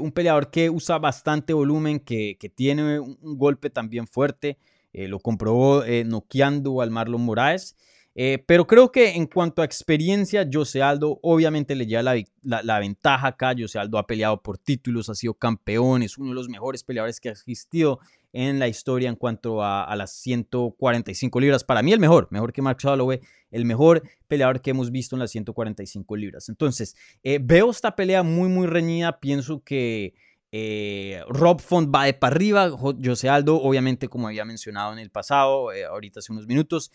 un 0.00 0.12
peleador 0.12 0.50
que 0.50 0.70
usa 0.70 0.98
bastante 0.98 1.52
volumen, 1.52 2.00
que, 2.00 2.38
que 2.40 2.48
tiene 2.48 3.00
un, 3.00 3.18
golpe 3.36 3.68
también 3.68 4.06
fuerte, 4.06 4.56
lo 4.92 5.20
comprobó 5.20 5.84
noqueando 6.06 6.80
al 6.80 6.90
Marlon 6.90 7.22
Moraes. 7.22 7.76
Eh, 8.14 8.42
pero 8.46 8.66
creo 8.66 8.92
que 8.92 9.10
en 9.12 9.26
cuanto 9.26 9.62
a 9.62 9.64
experiencia, 9.64 10.46
Jose 10.50 10.82
Aldo 10.82 11.18
obviamente 11.22 11.74
le 11.74 11.86
lleva 11.86 12.14
la, 12.42 12.78
ventaja 12.78 13.28
acá. 13.28 13.54
Jose 13.58 13.78
Aldo 13.78 13.98
ha 13.98 14.06
peleado 14.06 14.42
por 14.42 14.58
títulos, 14.58 15.08
ha 15.08 15.14
sido 15.14 15.34
campeón, 15.34 16.02
es 16.02 16.18
uno 16.18 16.30
de 16.30 16.34
los 16.34 16.48
mejores 16.48 16.84
peleadores 16.84 17.20
que 17.20 17.30
ha 17.30 17.32
existido 17.32 18.00
en 18.34 18.58
la 18.58 18.68
historia 18.68 19.08
en 19.08 19.16
cuanto 19.16 19.62
a, 19.62 19.94
las 19.96 20.12
145 20.12 21.40
libras. 21.40 21.64
Para 21.64 21.82
mí 21.82 21.92
el 21.92 22.00
mejor, 22.00 22.28
mejor 22.30 22.52
que 22.52 22.62
Max 22.62 22.84
Holloway, 22.84 23.20
el 23.50 23.64
mejor 23.64 24.02
peleador 24.26 24.60
que 24.60 24.70
hemos 24.70 24.90
visto 24.90 25.16
en 25.16 25.20
las 25.20 25.30
145 25.30 26.16
libras. 26.16 26.48
Entonces, 26.48 26.96
eh, 27.22 27.38
veo 27.42 27.70
esta 27.70 27.94
pelea 27.94 28.22
muy, 28.22 28.48
muy 28.48 28.66
reñida. 28.66 29.20
Pienso 29.20 29.62
que 29.62 30.14
eh, 30.52 31.22
Rob 31.28 31.60
Font 31.60 31.92
va 31.92 32.04
de 32.04 32.14
para 32.14 32.34
arriba. 32.34 32.70
José 32.70 33.28
Aldo, 33.28 33.60
obviamente, 33.60 34.08
como 34.08 34.28
había 34.28 34.44
mencionado 34.44 34.92
en 34.92 34.98
el 34.98 35.10
pasado, 35.10 35.72
eh, 35.72 35.84
ahorita 35.84 36.20
hace 36.20 36.32
unos 36.32 36.46
minutos, 36.46 36.92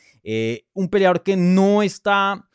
un 0.74 0.90
peleador 0.90 1.24
que 1.24 1.36
no 1.36 1.84
está... 1.84 2.48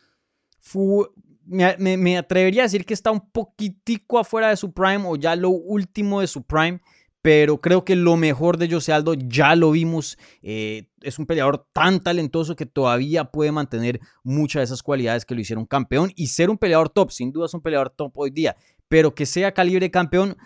Me, 1.44 1.96
me, 1.96 2.16
atrevería 2.16 2.62
a 2.62 2.66
decir 2.66 2.86
que 2.86 2.94
está 2.94 3.10
un 3.10 3.28
poquitico 3.30 4.18
afuera 4.18 4.48
de 4.48 4.56
su 4.56 4.72
prime 4.72 5.04
o 5.04 5.16
ya 5.16 5.34
lo 5.34 5.50
último 5.50 6.20
de 6.20 6.28
su 6.28 6.44
prime 6.44 6.80
pero 7.22 7.60
creo 7.60 7.84
que 7.84 7.94
lo 7.94 8.16
mejor 8.16 8.58
de 8.58 8.68
José 8.68 8.92
Aldo 8.92 9.14
ya 9.14 9.54
lo 9.54 9.70
vimos. 9.70 10.18
Eh, 10.42 10.88
es 11.00 11.20
un 11.20 11.26
peleador 11.26 11.66
tan 11.72 12.00
talentoso 12.00 12.56
que 12.56 12.66
todavía 12.66 13.26
puede 13.26 13.52
mantener 13.52 14.00
muchas 14.24 14.60
de 14.60 14.64
esas 14.64 14.82
cualidades 14.82 15.24
que 15.24 15.36
lo 15.36 15.40
hicieron 15.40 15.64
campeón 15.64 16.12
y 16.16 16.26
ser 16.26 16.50
un 16.50 16.58
peleador 16.58 16.90
top. 16.90 17.12
Sin 17.12 17.30
duda 17.30 17.46
es 17.46 17.54
un 17.54 17.62
peleador 17.62 17.90
top 17.90 18.12
hoy 18.16 18.30
día, 18.30 18.56
pero 18.88 19.14
que 19.14 19.24
sea 19.24 19.54
calibre 19.54 19.88
campeón, 19.90 20.36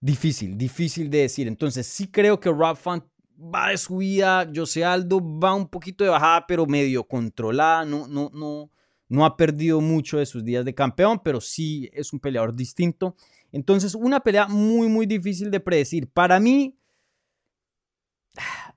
difícil, 0.00 0.56
difícil 0.56 1.10
de 1.10 1.18
decir. 1.18 1.46
Entonces 1.48 1.86
sí 1.86 2.08
creo 2.08 2.40
que 2.40 2.50
Rob 2.50 2.76
Font 2.76 3.04
va 3.38 3.68
de 3.68 3.78
subida, 3.78 4.50
José 4.54 4.84
Aldo 4.84 5.20
va 5.20 5.54
un 5.54 5.68
poquito 5.68 6.04
de 6.04 6.10
bajada, 6.10 6.46
pero 6.46 6.66
medio 6.66 7.04
controlada, 7.04 7.84
no, 7.84 8.06
no, 8.06 8.30
no, 8.34 8.70
no 9.08 9.24
ha 9.24 9.36
perdido 9.36 9.80
mucho 9.80 10.18
de 10.18 10.26
sus 10.26 10.44
días 10.44 10.64
de 10.64 10.74
campeón, 10.74 11.20
pero 11.22 11.40
sí 11.40 11.90
es 11.92 12.12
un 12.12 12.20
peleador 12.20 12.54
distinto. 12.54 13.16
Entonces, 13.52 13.94
una 13.94 14.20
pelea 14.20 14.46
muy, 14.46 14.88
muy 14.88 15.06
difícil 15.06 15.50
de 15.50 15.58
predecir. 15.58 16.08
Para 16.08 16.38
mí, 16.38 16.76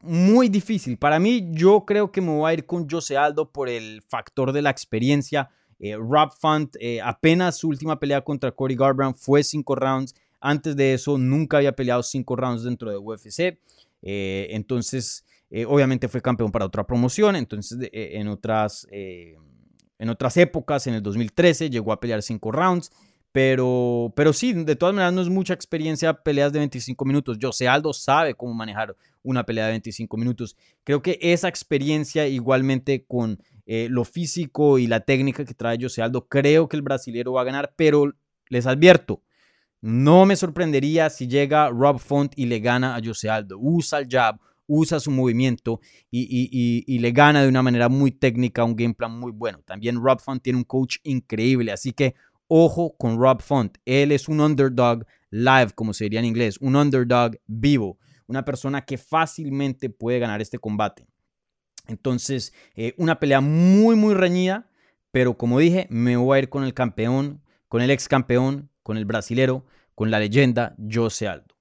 muy 0.01 0.49
difícil. 0.49 0.97
Para 0.97 1.19
mí, 1.19 1.49
yo 1.51 1.85
creo 1.85 2.11
que 2.11 2.21
me 2.21 2.31
voy 2.31 2.49
a 2.49 2.53
ir 2.53 2.65
con 2.65 2.89
Jose 2.89 3.15
Aldo 3.15 3.51
por 3.51 3.69
el 3.69 4.01
factor 4.01 4.51
de 4.51 4.61
la 4.61 4.69
experiencia. 4.69 5.49
Eh, 5.79 5.95
Rob 5.95 6.31
Font, 6.39 6.75
eh, 6.79 7.01
apenas 7.01 7.57
su 7.57 7.67
última 7.67 7.99
pelea 7.99 8.21
contra 8.21 8.51
Cody 8.51 8.75
Garbrandt 8.75 9.17
fue 9.17 9.43
cinco 9.43 9.75
rounds. 9.75 10.15
Antes 10.45 10.75
de 10.75 10.93
eso, 10.93 11.17
nunca 11.17 11.57
había 11.57 11.75
peleado 11.75 12.03
cinco 12.03 12.35
rounds 12.35 12.63
dentro 12.63 12.91
de 12.91 12.97
UFC. 12.97 13.59
Eh, 14.01 14.47
entonces, 14.49 15.25
obviamente 15.67 16.07
fue 16.07 16.21
campeón 16.21 16.51
para 16.51 16.65
otra 16.65 16.85
promoción. 16.85 17.35
Entonces, 17.35 17.89
en, 17.91 18.27
otras, 18.27 18.87
en 18.91 20.09
otras 20.09 20.35
épocas, 20.37 20.87
en 20.87 20.95
el 20.95 21.03
2013, 21.03 21.69
llegó 21.69 21.93
a 21.93 21.99
pelear 21.99 22.21
cinco 22.21 22.51
rounds. 22.51 22.91
Pero, 23.31 24.13
pero 24.15 24.31
sí, 24.31 24.53
de 24.53 24.75
todas 24.75 24.93
maneras 24.93 25.13
no 25.13 25.21
es 25.21 25.29
mucha 25.29 25.55
experiencia 25.55 26.13
peleas 26.13 26.53
de 26.53 26.59
25 26.59 27.03
minutos. 27.03 27.37
José 27.41 27.67
Aldo 27.67 27.91
sabe 27.91 28.35
cómo 28.35 28.53
manejar 28.53 28.95
una 29.23 29.43
pelea 29.43 29.65
de 29.65 29.71
25 29.71 30.17
minutos. 30.17 30.55
Creo 30.83 31.01
que 31.01 31.17
esa 31.19 31.47
experiencia 31.47 32.27
igualmente 32.27 33.05
con 33.05 33.39
eh, 33.65 33.87
lo 33.89 34.03
físico 34.03 34.77
y 34.77 34.85
la 34.85 34.99
técnica 34.99 35.45
que 35.45 35.55
trae 35.55 35.79
José 35.81 36.03
Aldo, 36.03 36.27
creo 36.27 36.67
que 36.67 36.75
el 36.75 36.83
brasilero 36.83 37.33
va 37.33 37.41
a 37.41 37.45
ganar, 37.45 37.73
pero 37.75 38.13
les 38.49 38.67
advierto, 38.67 39.23
no 39.83 40.25
me 40.25 40.37
sorprendería 40.37 41.09
si 41.09 41.27
llega 41.27 41.69
Rob 41.69 41.99
Font 41.99 42.31
y 42.37 42.45
le 42.45 42.61
gana 42.61 42.95
a 42.95 43.01
José 43.03 43.29
Aldo. 43.29 43.57
Usa 43.59 43.99
el 43.99 44.07
jab, 44.09 44.39
usa 44.65 44.97
su 44.97 45.11
movimiento 45.11 45.81
y, 46.09 46.85
y, 46.87 46.99
le 46.99 47.11
gana 47.11 47.43
de 47.43 47.49
una 47.49 47.61
manera 47.61 47.89
muy 47.89 48.11
técnica, 48.11 48.63
un 48.63 48.77
game 48.77 48.93
plan 48.93 49.19
muy 49.19 49.33
bueno. 49.33 49.61
También 49.65 50.01
Rob 50.01 50.21
Font 50.21 50.41
tiene 50.41 50.55
un 50.57 50.63
coach 50.63 50.99
increíble, 51.03 51.73
así 51.73 51.91
que 51.91 52.15
Ojo 52.47 52.95
con 52.97 53.19
Rob 53.19 53.41
Font. 53.41 53.77
Él 53.83 54.13
es 54.13 54.29
un 54.29 54.39
underdog 54.39 55.05
live, 55.31 55.71
como 55.75 55.91
se 55.93 56.05
diría 56.05 56.19
en 56.19 56.27
inglés, 56.27 56.57
un 56.61 56.77
underdog 56.77 57.37
vivo, 57.45 57.99
una 58.25 58.45
persona 58.45 58.85
que 58.85 58.97
fácilmente 58.97 59.89
puede 59.89 60.19
ganar 60.19 60.41
este 60.41 60.59
combate. 60.59 61.05
Entonces, 61.87 62.53
eh, 62.77 62.93
una 62.97 63.19
pelea 63.19 63.41
muy, 63.41 63.97
muy 63.97 64.13
reñida, 64.13 64.69
pero 65.11 65.37
como 65.37 65.59
dije, 65.59 65.87
me 65.89 66.15
voy 66.15 66.37
a 66.37 66.39
ir 66.39 66.47
con 66.47 66.63
el 66.63 66.73
campeón, 66.73 67.41
con 67.67 67.81
el 67.81 67.91
ex 67.91 68.07
campeón, 68.07 68.69
con 68.83 68.97
el 68.97 69.05
brasilero, 69.05 69.65
con 69.95 70.11
la 70.11 70.19
leyenda 70.19 70.75
Jose 70.91 71.27
Aldo. 71.27 71.55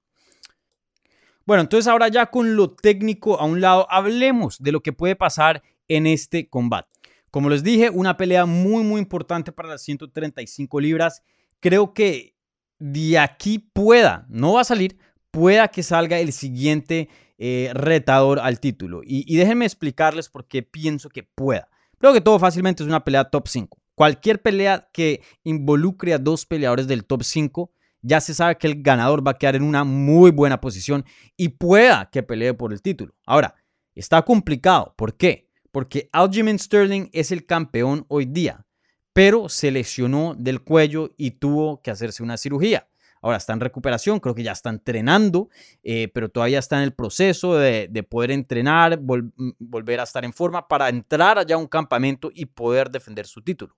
Bueno, 1.45 1.61
entonces 1.61 1.87
ahora 1.87 2.07
ya 2.07 2.27
con 2.27 2.55
lo 2.55 2.71
técnico 2.71 3.39
a 3.39 3.45
un 3.45 3.59
lado, 3.59 3.87
hablemos 3.89 4.61
de 4.61 4.71
lo 4.71 4.81
que 4.81 4.93
puede 4.93 5.15
pasar 5.15 5.61
en 5.87 6.07
este 6.07 6.49
combate. 6.49 6.89
Como 7.31 7.49
les 7.49 7.63
dije, 7.63 7.89
una 7.89 8.15
pelea 8.15 8.45
muy, 8.45 8.83
muy 8.83 8.99
importante 8.99 9.51
para 9.51 9.69
las 9.69 9.81
135 9.81 10.79
libras. 10.79 11.23
Creo 11.59 11.93
que 11.93 12.35
de 12.79 13.17
aquí 13.17 13.59
pueda, 13.59 14.25
no 14.29 14.53
va 14.53 14.61
a 14.61 14.65
salir, 14.65 14.97
pueda 15.31 15.69
que 15.69 15.83
salga 15.83 16.19
el 16.19 16.31
siguiente 16.31 17.09
eh, 17.39 17.71
retador 17.73 18.39
al 18.39 18.59
título. 18.59 19.01
Y, 19.03 19.35
déjenme 19.35 19.65
explicarles 19.65 20.29
por 20.29 20.47
qué 20.47 20.63
pienso 20.63 21.09
que 21.09 21.23
pueda. 21.23 21.69
Creo 21.97 22.13
que 22.13 22.21
todo 22.21 22.37
fácilmente 22.37 22.83
es 22.83 22.87
una 22.87 23.03
pelea 23.03 23.25
top 23.25 23.47
5. 23.47 23.81
Cualquier 23.95 24.41
pelea 24.41 24.89
que 24.91 25.21
involucre 25.43 26.13
a 26.13 26.17
dos 26.17 26.45
peleadores 26.45 26.87
del 26.87 27.05
top 27.05 27.23
5, 27.23 27.71
ya 28.01 28.19
se 28.21 28.33
sabe 28.33 28.57
que 28.57 28.67
el 28.67 28.81
ganador 28.81 29.25
va 29.25 29.31
a 29.31 29.37
quedar 29.37 29.55
en 29.55 29.63
una 29.63 29.83
muy 29.83 30.31
buena 30.31 30.59
posición 30.59 31.05
y 31.37 31.49
pueda 31.49 32.09
que 32.11 32.23
pelee 32.23 32.53
por 32.53 32.73
el 32.73 32.81
título. 32.81 33.15
Ahora, 33.25 33.55
está 33.95 34.21
complicado. 34.23 34.93
¿Por 34.97 35.15
qué? 35.15 35.53
porque 35.73 36.07
Aljamain 36.13 36.59
Sterling 36.59 37.09
es 37.11 37.31
el 37.31 37.47
campeón 37.47 38.05
hoy 38.07 38.25
día, 38.25 38.63
pero 39.11 39.49
se 39.49 39.71
lesionó 39.71 40.35
del 40.37 40.63
cuello 40.63 41.09
y 41.17 41.31
tuvo 41.31 41.81
que 41.81 41.89
hacerse 41.89 42.21
una 42.21 42.37
cirugía. 42.37 42.87
Ahora 43.23 43.37
está 43.37 43.53
en 43.53 43.59
recuperación, 43.59 44.19
creo 44.19 44.35
que 44.35 44.43
ya 44.43 44.51
está 44.51 44.69
entrenando, 44.69 45.49
eh, 45.81 46.11
pero 46.13 46.29
todavía 46.29 46.59
está 46.59 46.77
en 46.77 46.83
el 46.83 46.93
proceso 46.93 47.55
de, 47.55 48.05
poder 48.07 48.29
entrenar, 48.29 49.01
mm, 49.01 49.53
volver 49.57 49.99
a 49.99 50.03
estar 50.03 50.23
en 50.23 50.33
forma 50.33 50.67
para 50.67 50.89
entrar 50.89 51.39
allá 51.39 51.55
a 51.55 51.57
un 51.57 51.67
campamento 51.67 52.29
y 52.31 52.45
poder 52.45 52.91
defender 52.91 53.25
su 53.25 53.41
título. 53.41 53.75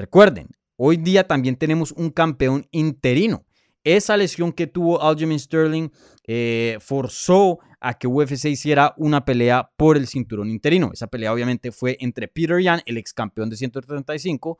Recuerden, 0.00 0.48
hoy 0.76 0.96
día 0.96 1.28
también 1.28 1.56
tenemos 1.56 1.92
un 1.92 2.08
campeón 2.08 2.66
interino. 2.70 3.44
Esa 3.84 4.16
lesión 4.16 4.50
que 4.50 4.66
tuvo 4.66 5.02
Aljamain 5.02 5.38
Sterling 5.38 5.90
eh, 6.26 6.78
forzó 6.80 7.58
a 7.80 7.98
que 7.98 8.06
UFC 8.06 8.46
hiciera 8.46 8.94
una 8.96 9.26
pelea 9.26 9.70
por 9.76 9.98
el 9.98 10.06
cinturón 10.06 10.48
interino. 10.48 10.90
Esa 10.90 11.08
pelea 11.08 11.34
obviamente 11.34 11.70
fue 11.70 11.98
entre 12.00 12.28
Peter 12.28 12.58
Yan, 12.62 12.80
el 12.86 12.96
ex 12.96 13.12
campeón 13.12 13.50
de 13.50 13.56
135, 13.56 14.58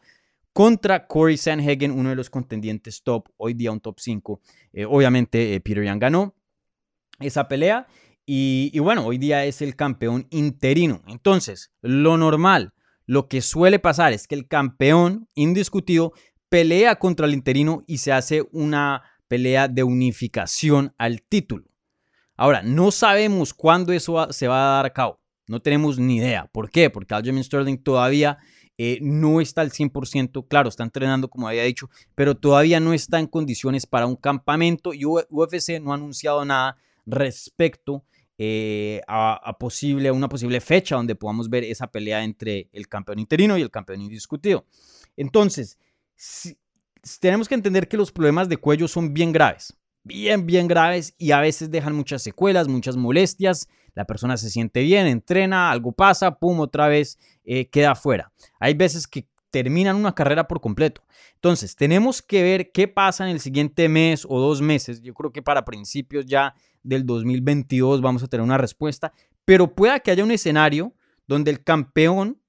contra 0.53 1.07
Corey 1.07 1.39
Sanhagen, 1.39 1.91
uno 1.91 2.11
de 2.11 2.17
los 2.17 2.29
contendientes 2.29 3.03
top, 3.03 3.31
hoy 3.39 3.55
día 3.55 3.73
un 3.73 3.81
top 3.81 3.99
5. 3.99 4.43
Eh, 4.75 4.85
obviamente 4.85 5.55
eh, 5.55 5.61
Peter 5.61 5.85
Yan 5.85 5.99
ganó 5.99 6.35
esa 7.19 7.49
pelea 7.49 7.87
y, 8.27 8.79
bueno, 8.79 9.07
hoy 9.07 9.17
día 9.17 9.47
es 9.47 9.63
el 9.63 9.75
campeón 9.75 10.27
interino. 10.29 11.01
Entonces, 11.07 11.73
lo 11.81 12.19
normal, 12.19 12.75
lo 13.11 13.27
que 13.27 13.41
suele 13.41 13.81
pasar 13.81 14.13
es 14.13 14.29
que 14.29 14.37
el 14.37 14.47
campeón 14.47 15.29
indiscutido 15.35 16.13
pelea 16.49 16.95
contra 16.95 17.27
el 17.27 17.35
interino 17.35 17.83
y 17.89 17.99
se 17.99 18.13
hace 18.13 18.47
una 18.53 19.03
pelea 19.27 19.67
de 19.67 19.83
unificación 19.83 20.95
al 20.97 21.21
título. 21.21 21.65
Ahora, 22.37 22.63
no 22.63 22.93
sabemos 22.93 23.53
cuándo 23.53 23.93
eso 23.93 24.33
se 24.33 24.47
va 24.47 24.63
a 24.63 24.77
dar 24.77 24.87
a 24.87 24.93
cabo. 24.93 25.21
No 25.49 25.61
tenemos 25.61 25.99
ni 25.99 26.19
idea. 26.19 26.49
¿Por 26.53 26.71
qué? 26.71 26.89
Porque 26.89 27.13
Aljamain 27.13 27.43
Sterling 27.43 27.79
todavía 27.83 28.39
eh, 28.79 29.01
no 29.03 29.41
está 29.41 29.63
al 29.63 29.73
100%. 29.73 30.47
Claro, 30.47 30.69
está 30.69 30.85
entrenando, 30.85 31.29
como 31.29 31.49
había 31.49 31.65
dicho, 31.65 31.91
pero 32.15 32.37
todavía 32.37 32.79
no 32.79 32.93
está 32.93 33.19
en 33.19 33.27
condiciones 33.27 33.87
para 33.87 34.07
un 34.07 34.15
campamento 34.15 34.95
y 34.95 35.05
UFC 35.05 35.81
no 35.83 35.91
ha 35.91 35.97
anunciado 35.97 36.45
nada 36.45 36.77
respecto 37.07 38.05
eh, 38.43 39.03
a, 39.07 39.55
posible, 39.59 40.11
una 40.11 40.27
posible 40.27 40.63
fecha 40.63 40.97
donde 40.97 41.15
podamos 41.15 41.51
ver 41.51 41.63
esa 41.63 41.91
pelea 41.91 42.25
entre 42.25 42.71
el 42.73 42.89
campeón 42.89 43.19
interino 43.19 43.59
y 43.59 43.63
el 43.63 43.71
campeón 43.71 44.01
indiscutido. 44.01 44.65
Entonces, 45.15 45.79
tenemos 47.21 47.49
que 47.49 47.55
entender 47.55 47.87
que 47.87 47.99
los 47.99 48.11
problemas 48.11 48.49
de 48.49 48.57
cuello 48.57 48.89
son 48.89 49.13
bien 49.13 49.31
graves 49.31 49.77
bien, 50.03 50.47
bien 50.47 50.69
graves 50.69 51.15
y 51.19 51.33
a 51.33 51.41
veces 51.41 51.71
dejan 51.71 51.95
muchas 51.95 52.23
secuelas, 52.23 52.69
muchas 52.69 52.97
molestias. 52.97 53.69
La 53.95 54.07
persona 54.07 54.37
se 54.37 54.51
siente 54.51 54.83
bien, 54.83 55.07
entrena, 55.07 55.71
algo 55.71 55.93
pasa, 55.93 56.39
pum, 56.39 56.61
otra 56.61 56.89
vez 56.89 57.19
eh, 57.45 57.69
queda 57.69 57.95
fuera. 57.95 58.33
Hay 58.59 58.75
veces 58.75 59.07
que 59.07 59.29
terminan 59.51 59.97
una 59.97 60.15
carrera 60.15 60.47
por 60.47 60.61
completo. 60.61 61.03
Entonces, 61.35 61.75
tenemos 61.75 62.23
que 62.23 62.43
ver 62.43 62.71
qué 62.71 62.87
pasa 62.87 63.25
en 63.25 63.31
el 63.31 63.41
siguiente 63.41 63.89
mes 63.89 64.25
o 64.29 64.39
dos 64.39 64.63
meses. 64.63 65.03
Yo 65.03 65.13
creo 65.13 65.33
que 65.33 65.43
para 65.43 65.65
principios 65.65 66.25
ya 66.27 66.55
del 66.83 67.07
2022 67.07 68.01
vamos 68.01 68.23
a 68.23 68.29
tener 68.29 68.45
una 68.45 68.59
respuesta, 68.59 69.13
pero 69.45 69.75
pueda 69.75 70.01
que 70.01 70.11
haya 70.11 70.25
un 70.25 70.31
escenario 70.31 70.95
donde 71.27 71.51
el 71.51 71.63
campeón 71.63 72.41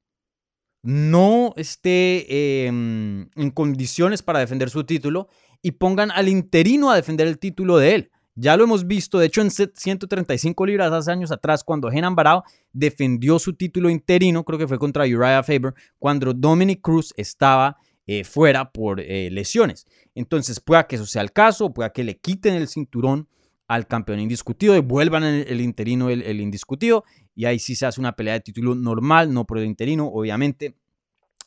no 0.83 1.53
esté 1.57 2.65
em, 2.65 3.29
en 3.35 3.51
condiciones 3.51 4.23
para 4.23 4.39
defender 4.39 4.69
su 4.69 4.83
título 4.83 5.27
y 5.61 5.71
pongan 5.71 6.11
al 6.11 6.27
interino 6.27 6.89
a 6.89 6.95
defender 6.95 7.27
el 7.27 7.37
título 7.37 7.77
de 7.77 7.95
él. 7.95 8.11
Ya 8.35 8.55
lo 8.55 8.63
hemos 8.63 8.87
visto, 8.87 9.19
de 9.19 9.27
hecho 9.27 9.41
en 9.41 9.51
135 9.51 10.65
libras 10.65 10.91
hace 10.91 11.11
años 11.11 11.31
atrás, 11.31 11.63
cuando 11.63 11.91
Henan 11.91 12.15
Barao 12.15 12.43
defendió 12.71 13.37
su 13.39 13.53
título 13.53 13.89
interino, 13.89 14.45
creo 14.45 14.57
que 14.57 14.67
fue 14.67 14.79
contra 14.79 15.03
Uriah 15.03 15.43
Faber, 15.43 15.73
cuando 15.99 16.33
Dominic 16.33 16.81
Cruz 16.81 17.13
estaba 17.17 17.77
eh, 18.07 18.23
fuera 18.23 18.71
por 18.71 18.99
eh, 19.01 19.29
lesiones. 19.31 19.85
Entonces, 20.15 20.59
pueda 20.59 20.87
que 20.87 20.95
eso 20.95 21.05
sea 21.05 21.21
el 21.21 21.33
caso, 21.33 21.73
pueda 21.73 21.91
que 21.91 22.03
le 22.03 22.17
quiten 22.17 22.55
el 22.55 22.67
cinturón 22.67 23.27
al 23.71 23.87
campeón 23.87 24.19
indiscutido, 24.19 24.75
y 24.75 24.81
vuelvan 24.81 25.23
el, 25.23 25.61
interino, 25.61 26.09
el, 26.09 26.21
el, 26.23 26.41
indiscutido, 26.41 27.05
y 27.33 27.45
ahí 27.45 27.57
sí 27.57 27.73
se 27.73 27.85
hace 27.85 28.01
una 28.01 28.17
pelea 28.17 28.33
de 28.33 28.41
título 28.41 28.75
normal, 28.75 29.33
no 29.33 29.45
por 29.45 29.59
el 29.59 29.65
interino, 29.65 30.07
obviamente. 30.07 30.75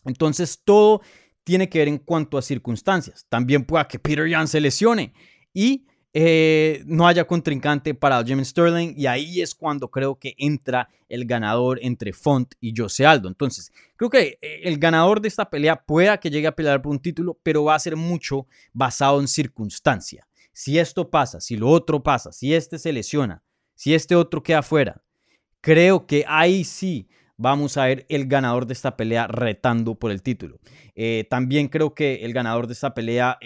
Entonces 0.06 0.62
todo 0.64 1.02
tiene 1.44 1.68
que 1.68 1.80
ver 1.80 1.88
en 1.88 1.98
cuanto 1.98 2.38
a 2.38 2.42
circunstancias. 2.42 3.26
También 3.28 3.64
pueda 3.64 3.86
que 3.86 3.98
Peter 3.98 4.26
Yan 4.26 4.48
se 4.48 4.62
lesione 4.62 5.12
y 5.52 5.86
eh, 6.14 6.82
no 6.86 7.06
haya 7.06 7.26
contrincante 7.26 7.92
para 7.92 8.24
Jim 8.24 8.42
Sterling 8.42 8.94
y 8.96 9.06
ahí 9.06 9.42
es 9.42 9.54
cuando 9.54 9.90
creo 9.90 10.18
que 10.18 10.34
entra 10.38 10.88
el 11.10 11.26
ganador 11.26 11.78
entre 11.82 12.14
Font 12.14 12.54
y 12.58 12.72
Jose 12.74 13.04
Aldo. 13.04 13.28
Entonces, 13.28 13.70
creo 13.96 14.08
que 14.08 14.38
eh, 14.40 14.60
el 14.62 14.78
ganador 14.78 15.20
de 15.20 15.28
esta 15.28 15.50
pelea 15.50 15.76
pueda 15.84 16.18
que 16.18 16.30
llegue 16.30 16.46
a 16.46 16.56
pelear 16.56 16.80
por 16.80 16.92
un 16.92 17.00
título, 17.00 17.38
pero 17.42 17.64
va 17.64 17.74
a 17.74 17.80
ser 17.80 17.96
mucho 17.96 18.46
basado 18.72 19.20
en 19.20 19.28
circunstancia. 19.28 20.26
Si 20.54 20.78
esto 20.78 21.10
pasa, 21.10 21.40
si 21.40 21.56
lo 21.56 21.68
otro 21.68 22.02
pasa, 22.02 22.32
si 22.32 22.54
este 22.54 22.78
se 22.78 22.92
lesiona, 22.92 23.42
si 23.74 23.92
este 23.92 24.14
otro 24.14 24.42
queda 24.42 24.62
fuera, 24.62 25.02
creo 25.60 26.06
que 26.06 26.24
ahí 26.28 26.64
sí 26.64 27.08
vamos 27.36 27.76
a 27.76 27.86
ver 27.86 28.06
el 28.08 28.26
ganador 28.26 28.66
de 28.66 28.74
esta 28.74 28.96
pelea 28.96 29.26
retando 29.26 29.96
por 29.96 30.12
el 30.12 30.22
título. 30.22 30.60
Eh, 30.94 31.26
también 31.28 31.68
creo 31.68 31.94
que 31.94 32.24
el 32.24 32.32
ganador 32.32 32.68
de 32.68 32.72
esta 32.72 32.94
pelea 32.94 33.36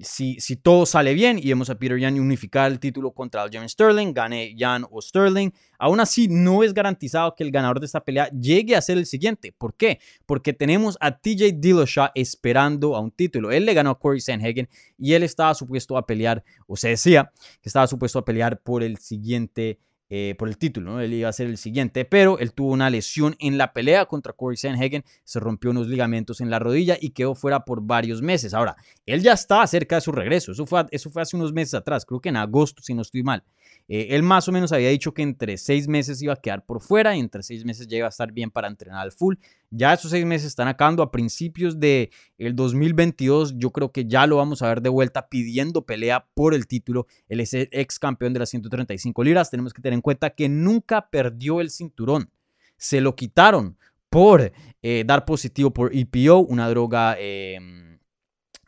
si, 0.00 0.56
todo 0.56 0.86
sale 0.86 1.14
bien 1.14 1.38
y 1.38 1.48
vemos 1.48 1.70
a 1.70 1.78
Peter 1.78 1.98
Yan 1.98 2.18
unificar 2.20 2.70
el 2.70 2.78
título 2.78 3.12
contra 3.12 3.42
Aljamain 3.42 3.68
Sterling, 3.68 4.12
gane 4.12 4.54
Yan 4.56 4.86
o 4.90 5.02
Sterling, 5.02 5.50
aún 5.78 6.00
así 6.00 6.28
no 6.28 6.62
es 6.62 6.72
garantizado 6.72 7.34
que 7.34 7.44
el 7.44 7.50
ganador 7.50 7.80
de 7.80 7.86
esta 7.86 8.04
pelea 8.04 8.30
llegue 8.30 8.76
a 8.76 8.82
ser 8.82 8.98
el 8.98 9.06
siguiente. 9.06 9.52
¿Por 9.52 9.74
qué? 9.74 10.00
Porque 10.26 10.52
tenemos 10.52 10.96
a 11.00 11.18
TJ 11.18 11.52
Dillashaw 11.56 12.10
esperando 12.14 12.94
a 12.94 13.00
un 13.00 13.10
título. 13.10 13.50
Él 13.50 13.66
le 13.66 13.74
ganó 13.74 13.90
a 13.90 13.98
Corey 13.98 14.20
Sanhagen 14.20 14.68
y 14.96 15.14
él 15.14 15.22
estaba 15.22 15.54
supuesto 15.54 15.96
a 15.96 16.06
pelear, 16.06 16.44
o 16.66 16.76
se 16.76 16.90
decía 16.90 17.32
que 17.60 17.68
estaba 17.68 17.86
supuesto 17.86 18.18
a 18.18 18.24
pelear 18.24 18.60
por 18.60 18.82
el 18.82 18.98
siguiente 18.98 19.78
eh, 20.10 20.34
por 20.38 20.48
el 20.48 20.56
título. 20.56 21.00
Él 21.00 21.12
iba 21.12 21.28
a 21.28 21.32
ser 21.32 21.48
el 21.48 21.58
siguiente, 21.58 22.04
pero 22.06 22.38
él 22.38 22.54
tuvo 22.54 22.72
una 22.72 22.88
lesión 22.88 23.36
en 23.38 23.58
la 23.58 23.72
pelea 23.74 24.06
contra 24.06 24.32
Corey 24.32 24.56
Sanhagen, 24.56 25.04
se 25.24 25.38
rompió 25.38 25.70
unos 25.70 25.86
ligamentos 25.86 26.40
en 26.40 26.48
la 26.48 26.58
rodilla 26.58 26.96
y 26.98 27.10
quedó 27.10 27.34
fuera 27.34 27.64
por 27.64 27.82
varios 27.82 28.22
meses. 28.22 28.54
Ahora, 28.54 28.76
él 29.04 29.22
ya 29.22 29.34
está 29.34 29.66
cerca 29.66 29.96
de 29.96 30.00
su 30.00 30.12
regreso, 30.12 30.52
eso 30.52 30.64
fue, 30.64 30.80
hace 30.80 31.36
unos 31.36 31.52
meses 31.52 31.74
atrás, 31.74 32.06
creo 32.06 32.20
que 32.20 32.30
en 32.30 32.36
agosto, 32.36 32.82
si 32.82 32.94
no 32.94 33.02
estoy 33.02 33.22
mal. 33.22 33.44
Eh, 33.86 34.08
él 34.10 34.22
más 34.22 34.48
o 34.48 34.52
menos 34.52 34.72
había 34.72 34.90
dicho 34.90 35.12
que 35.12 35.22
entre 35.22 35.56
seis 35.56 35.88
meses 35.88 36.20
iba 36.22 36.32
a 36.32 36.36
quedar 36.36 36.64
por 36.64 36.80
fuera 36.80 37.16
y 37.16 37.20
entre 37.20 37.42
seis 37.42 37.64
meses 37.64 37.88
llega 37.88 38.06
a 38.06 38.10
estar 38.10 38.32
bien 38.32 38.50
para 38.50 38.68
entrenar 38.68 39.00
al 39.00 39.12
full. 39.12 39.36
Ya 39.70 39.92
esos 39.92 40.10
seis 40.10 40.24
meses 40.24 40.46
están 40.46 40.66
acabando 40.66 41.02
a 41.02 41.10
principios 41.10 41.78
del 41.78 42.10
el 42.38 42.56
2022. 42.56 43.58
Yo 43.58 43.70
creo 43.70 43.92
que 43.92 44.06
ya 44.06 44.26
lo 44.26 44.36
vamos 44.36 44.62
a 44.62 44.68
ver 44.68 44.80
de 44.80 44.88
vuelta 44.88 45.28
pidiendo 45.28 45.84
pelea 45.84 46.26
por 46.34 46.54
el 46.54 46.66
título. 46.66 47.06
Él 47.28 47.40
es 47.40 47.52
ex 47.52 47.98
campeón 47.98 48.32
de 48.32 48.40
las 48.40 48.48
135 48.48 49.22
libras. 49.24 49.50
Tenemos 49.50 49.74
que 49.74 49.82
tener 49.82 49.94
en 49.94 50.00
cuenta 50.00 50.30
que 50.30 50.48
nunca 50.48 51.10
perdió 51.10 51.60
el 51.60 51.70
cinturón. 51.70 52.30
Se 52.78 53.00
lo 53.02 53.14
quitaron 53.14 53.76
por 54.08 54.52
eh, 54.82 55.04
dar 55.06 55.26
positivo 55.26 55.70
por 55.72 55.94
EPO, 55.94 56.38
una 56.38 56.68
droga, 56.70 57.16
em, 57.18 57.98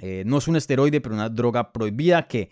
eh, 0.00 0.22
no 0.26 0.36
es 0.36 0.48
un 0.48 0.56
esteroide, 0.56 1.00
pero 1.00 1.14
una 1.14 1.30
droga 1.30 1.72
prohibida 1.72 2.28
que 2.28 2.50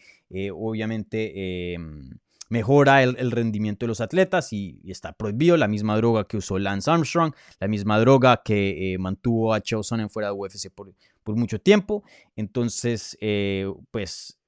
obviamente 0.52 1.73
em, 1.75 2.19
mejora 2.49 3.02
el, 3.02 3.31
rendimiento 3.31 3.85
de 3.85 3.88
los 3.88 4.00
atletas 4.00 4.52
y, 4.52 4.81
está 4.85 5.12
prohibido. 5.12 5.57
La 5.57 5.69
misma 5.69 5.97
droga 5.97 6.26
que 6.26 6.37
usó 6.37 6.59
Lance 6.59 6.90
Armstrong, 6.90 7.35
la 7.61 7.69
misma 7.69 7.99
droga 8.00 8.43
que 8.45 8.95
eh, 8.95 8.99
mantuvo 8.99 9.52
a 9.52 9.61
Chael 9.61 9.85
Sonnen 9.85 10.11
fuera 10.11 10.28
de 10.28 10.35
UFC 10.35 10.71
por, 10.71 10.93
mucho 11.37 11.61
tiempo. 11.61 12.02
Entonces, 12.37 13.17
eh, 13.21 13.71
pues 13.90 14.38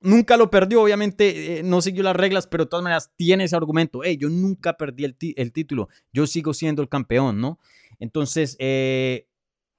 nunca 0.00 0.36
lo 0.36 0.50
perdió, 0.50 0.82
obviamente 0.82 1.58
eh, 1.58 1.62
no 1.62 1.82
siguió 1.82 2.02
las 2.02 2.16
reglas, 2.16 2.46
pero 2.46 2.64
de 2.64 2.70
todas 2.70 2.82
maneras 2.82 3.12
tiene 3.14 3.44
ese 3.44 3.56
argumento, 3.56 4.00
hey, 4.02 4.16
yo 4.16 4.28
nunca 4.30 4.76
perdí 4.76 5.04
el, 5.04 5.16
el 5.36 5.52
título, 5.52 5.88
yo 6.12 6.26
sigo 6.26 6.54
siendo 6.54 6.82
el 6.82 6.88
campeón, 6.88 7.40
¿no? 7.40 7.58
Entonces, 8.00 8.56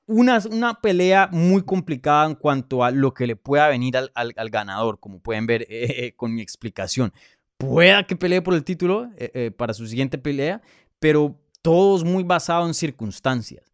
una, 0.06 0.42
una, 0.52 0.82
pelea 0.82 1.30
muy 1.32 1.64
complicada 1.64 2.26
en 2.26 2.36
cuanto 2.36 2.84
a 2.84 2.92
lo 2.92 3.14
que 3.14 3.28
le 3.28 3.36
pueda 3.36 3.68
venir 3.70 3.98
al, 3.98 4.12
al, 4.14 4.50
ganador, 4.50 5.00
como 5.00 5.20
pueden 5.20 5.46
ver 5.46 5.62
eh, 5.70 6.06
eh, 6.06 6.14
con 6.16 6.34
mi 6.34 6.42
explicación. 6.42 7.14
Pueda 7.58 8.06
que 8.06 8.16
pelee 8.16 8.42
por 8.42 8.54
el 8.54 8.64
título 8.64 9.10
eh, 9.18 9.52
para 9.52 9.74
su 9.74 9.88
siguiente 9.88 10.18
pelea, 10.18 10.62
pero 11.00 11.40
todo 11.62 11.98
es 11.98 12.04
muy 12.04 12.24
basado 12.24 12.68
en 12.68 12.74
circunstancias. 12.74 13.72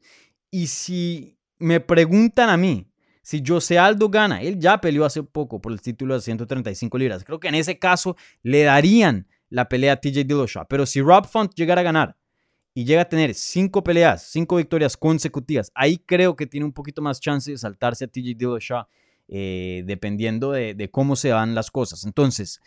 Y 0.51 0.67
si 0.67 1.38
me 1.58 1.80
preguntan 1.80 2.49
a 2.49 2.58
mí, 2.58 2.88
si 3.21 3.43
José 3.45 3.77
Aldo 3.77 4.10
gana, 4.10 4.41
él 4.41 4.60
ya 4.60 4.80
peleó 4.80 5.06
hace 5.06 5.23
poco 5.23 5.60
por 5.62 5.71
el 5.71 5.82
título 5.82 6.15
de 6.15 6.21
135 6.21 6.97
libras, 6.97 7.23
creo 7.23 7.39
que 7.39 7.47
en 7.47 7.56
ese 7.56 7.80
caso 7.80 8.15
le 8.43 8.63
darían 8.63 9.27
la 9.49 9.67
pelea 9.67 9.93
a 9.93 9.95
TJ 9.97 10.23
Dillashaw. 10.25 10.65
Pero 10.67 10.86
si 10.86 11.01
Rob 11.01 11.27
Font 11.27 11.54
llegara 11.56 11.82
a 11.82 11.84
ganar 11.84 12.18
y 12.73 12.86
llega 12.86 13.01
a 13.01 13.10
tener 13.10 13.34
cinco 13.34 13.84
peleas, 13.84 14.23
cinco 14.29 14.58
victorias 14.58 14.95
consecutivas, 14.95 15.71
ahí 15.75 15.97
creo 15.97 16.36
que 16.36 16.47
tiene 16.47 16.65
un 16.65 16.73
poquito 16.73 17.01
más 17.01 17.19
chance 17.19 17.51
de 17.51 17.58
saltarse 17.58 18.05
a 18.05 18.08
TJ 18.08 18.36
Dillashaw, 18.36 18.86
eh, 19.27 19.84
dependiendo 19.86 20.51
de, 20.51 20.89
cómo 20.91 21.15
se 21.15 21.32
van 21.32 21.55
las 21.55 21.71
cosas. 21.71 22.03
Entonces, 22.05 22.62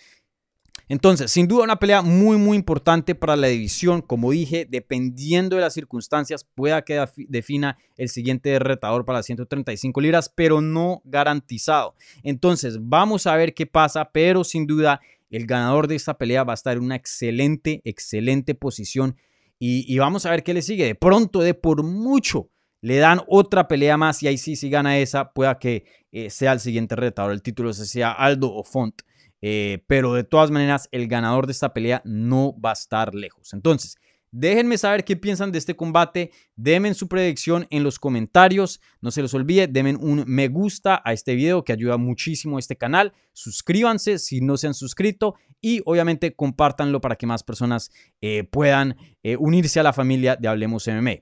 entonces, 0.89 1.31
sin 1.31 1.49
duda 1.49 1.65
una 1.65 1.79
pelea 1.79 2.03
muy, 2.03 2.37
muy 2.37 2.57
importante 2.57 3.15
para 3.15 3.37
la 3.37 3.47
división. 3.47 4.03
Como 4.03 4.31
dije, 4.33 4.67
dependiendo 4.69 5.57
de 5.57 5.63
las 5.63 5.75
circunstancias, 5.75 6.45
pueda 6.55 6.83
que 6.83 7.05
defina 7.29 7.79
el 7.97 8.09
siguiente 8.09 8.59
retador 8.59 9.05
para 9.05 9.21
las 9.21 9.27
135 9.27 10.01
libras, 10.01 10.29
pero 10.29 10.61
no 10.61 11.01
garantizado. 11.05 11.95
Entonces, 12.23 12.79
vamos 12.81 13.27
a 13.27 13.37
ver 13.37 13.55
qué 13.55 13.67
pasa, 13.67 14.11
pero 14.13 14.45
sin 14.45 14.67
duda 14.67 15.01
el 15.31 15.47
ganador 15.47 15.89
de 15.89 15.95
esta 15.95 16.19
pelea 16.19 16.45
va 16.45 16.53
a 16.53 16.55
estar 16.55 16.77
en 16.77 16.83
una 16.83 16.97
excelente, 16.97 17.81
excelente 17.85 18.55
posición 18.55 19.17
y, 19.65 19.97
vamos 20.01 20.27
a 20.27 20.31
ver 20.31 20.43
qué 20.43 20.55
le 20.55 20.61
sigue. 20.61 20.87
De 20.87 20.97
pronto, 20.97 21.39
de 21.39 21.55
por 21.55 21.85
mucho, 21.85 22.51
le 22.81 22.97
dan 22.97 23.21
otra 23.29 23.69
pelea 23.69 23.97
más 23.97 24.21
y 24.21 24.27
ahí 24.27 24.37
sí, 24.37 24.57
si 24.57 24.69
gana 24.69 24.99
esa, 24.99 25.33
pueda 25.33 25.61
que 25.61 25.85
eh, 26.11 26.31
sea 26.31 26.53
el 26.53 26.59
siguiente 26.59 26.97
retador. 26.97 27.31
El 27.31 27.43
título 27.43 27.73
se 27.73 27.87
sea 27.87 28.11
Aldo 28.11 28.53
o 28.53 28.65
Font. 28.65 29.03
Eh, 29.41 29.85
pero 29.87 30.15
de 30.15 30.25
todas 30.25 30.51
maneras, 30.51 30.89
el 30.91 31.07
ganador 31.07 31.47
de 31.47 31.53
esta 31.53 31.73
pelea 31.73 32.03
no 32.05 32.59
va 32.61 32.71
a 32.71 32.73
estar 32.73 33.15
lejos. 33.15 33.53
Entonces, 33.53 33.95
Déjenme 34.35 34.79
saber 34.79 35.05
qué 35.05 35.15
piensan 35.15 35.53
de 35.53 35.59
este 35.59 35.77
combate. 35.77 36.31
Denme 36.57 36.95
su 36.95 37.07
predicción 37.07 37.67
en 37.69 37.85
los 37.85 37.99
comentarios. 37.99 38.81
No 39.03 39.11
se 39.11 39.21
los 39.21 39.35
olvide, 39.35 39.67
denme 39.67 39.95
un 39.95 40.25
me 40.27 40.49
gusta 40.49 41.03
a 41.05 41.13
este 41.13 41.35
video 41.35 41.65
que 41.65 41.75
ayuda 41.75 41.99
muchísimo 41.99 42.57
a 42.57 42.61
este 42.61 42.77
canal. 42.77 43.13
Suscríbanse 43.35 44.19
si 44.19 44.41
no 44.41 44.57
se 44.57 44.69
han 44.69 44.75
suscrito 44.75 45.35
y 45.61 45.83
obviamente 45.85 46.35
compártanlo 46.35 47.03
para 47.03 47.17
que 47.17 47.27
más 47.27 47.43
personas 47.43 47.91
eh, 48.23 48.45
puedan 48.45 48.97
eh, 49.23 49.37
unirse 49.37 49.81
a 49.81 49.83
la 49.83 49.93
familia 49.93 50.37
de 50.37 50.49
Hablemos 50.49 50.89
MMA. 50.89 51.17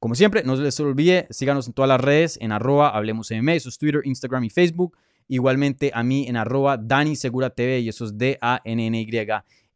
Como 0.00 0.16
siempre, 0.16 0.42
no 0.42 0.56
se 0.56 0.62
les 0.62 0.78
olvide, 0.80 1.28
síganos 1.30 1.68
en 1.68 1.74
todas 1.74 1.88
las 1.88 2.00
redes 2.00 2.38
en 2.40 2.50
arroba 2.50 2.90
Hablemos 2.90 3.30
MMA, 3.30 3.54
eso 3.54 3.68
es 3.68 3.78
Twitter, 3.78 4.00
Instagram 4.04 4.44
y 4.44 4.50
Facebook. 4.50 4.96
Igualmente 5.28 5.92
a 5.94 6.02
mí 6.02 6.26
en 6.26 6.36
arroba 6.36 6.76
Dani 6.76 7.12
y 7.12 7.88
eso 7.88 8.04
es 8.04 8.18
D-A-N-N-Y 8.18 9.06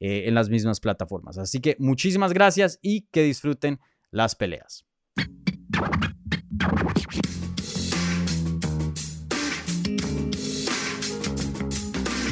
eh, 0.04 0.24
en 0.26 0.34
las 0.34 0.48
mismas 0.48 0.80
plataformas. 0.80 1.38
Así 1.38 1.60
que 1.60 1.76
muchísimas 1.78 2.32
gracias 2.32 2.80
y 2.82 3.02
que 3.12 3.22
disfruten 3.22 3.78
las 4.10 4.34
peleas. 4.34 4.84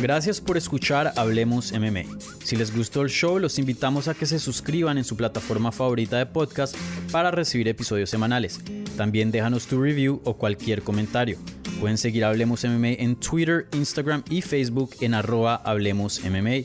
Gracias 0.03 0.41
por 0.41 0.57
escuchar 0.57 1.13
Hablemos 1.15 1.73
MMA. 1.73 2.07
Si 2.43 2.57
les 2.57 2.75
gustó 2.75 3.03
el 3.03 3.09
show, 3.09 3.39
los 3.39 3.57
invitamos 3.61 4.09
a 4.09 4.15
que 4.15 4.27
se 4.27 4.41
suscriban 4.41 4.99
en 4.99 5.05
su 5.05 5.17
plataforma 5.17 5.71
favorita 5.71 6.19
de 6.19 6.27
podcast 6.27 6.75
para 7.13 7.31
recibir 7.31 7.69
episodios 7.69 8.11
semanales. 8.11 8.59
También 8.97 9.31
déjanos 9.31 9.69
tu 9.69 9.81
review 9.81 10.21
o 10.25 10.37
cualquier 10.37 10.83
comentario. 10.83 11.39
Pueden 11.79 11.99
seguir 11.99 12.25
Hablemos 12.25 12.65
MMA 12.65 12.95
en 12.99 13.15
Twitter, 13.15 13.69
Instagram 13.75 14.25
y 14.29 14.43
Facebook 14.43 14.91
en 15.01 15.15
arroba 15.15 15.55
Hablemos 15.55 16.21
MMA 16.25 16.65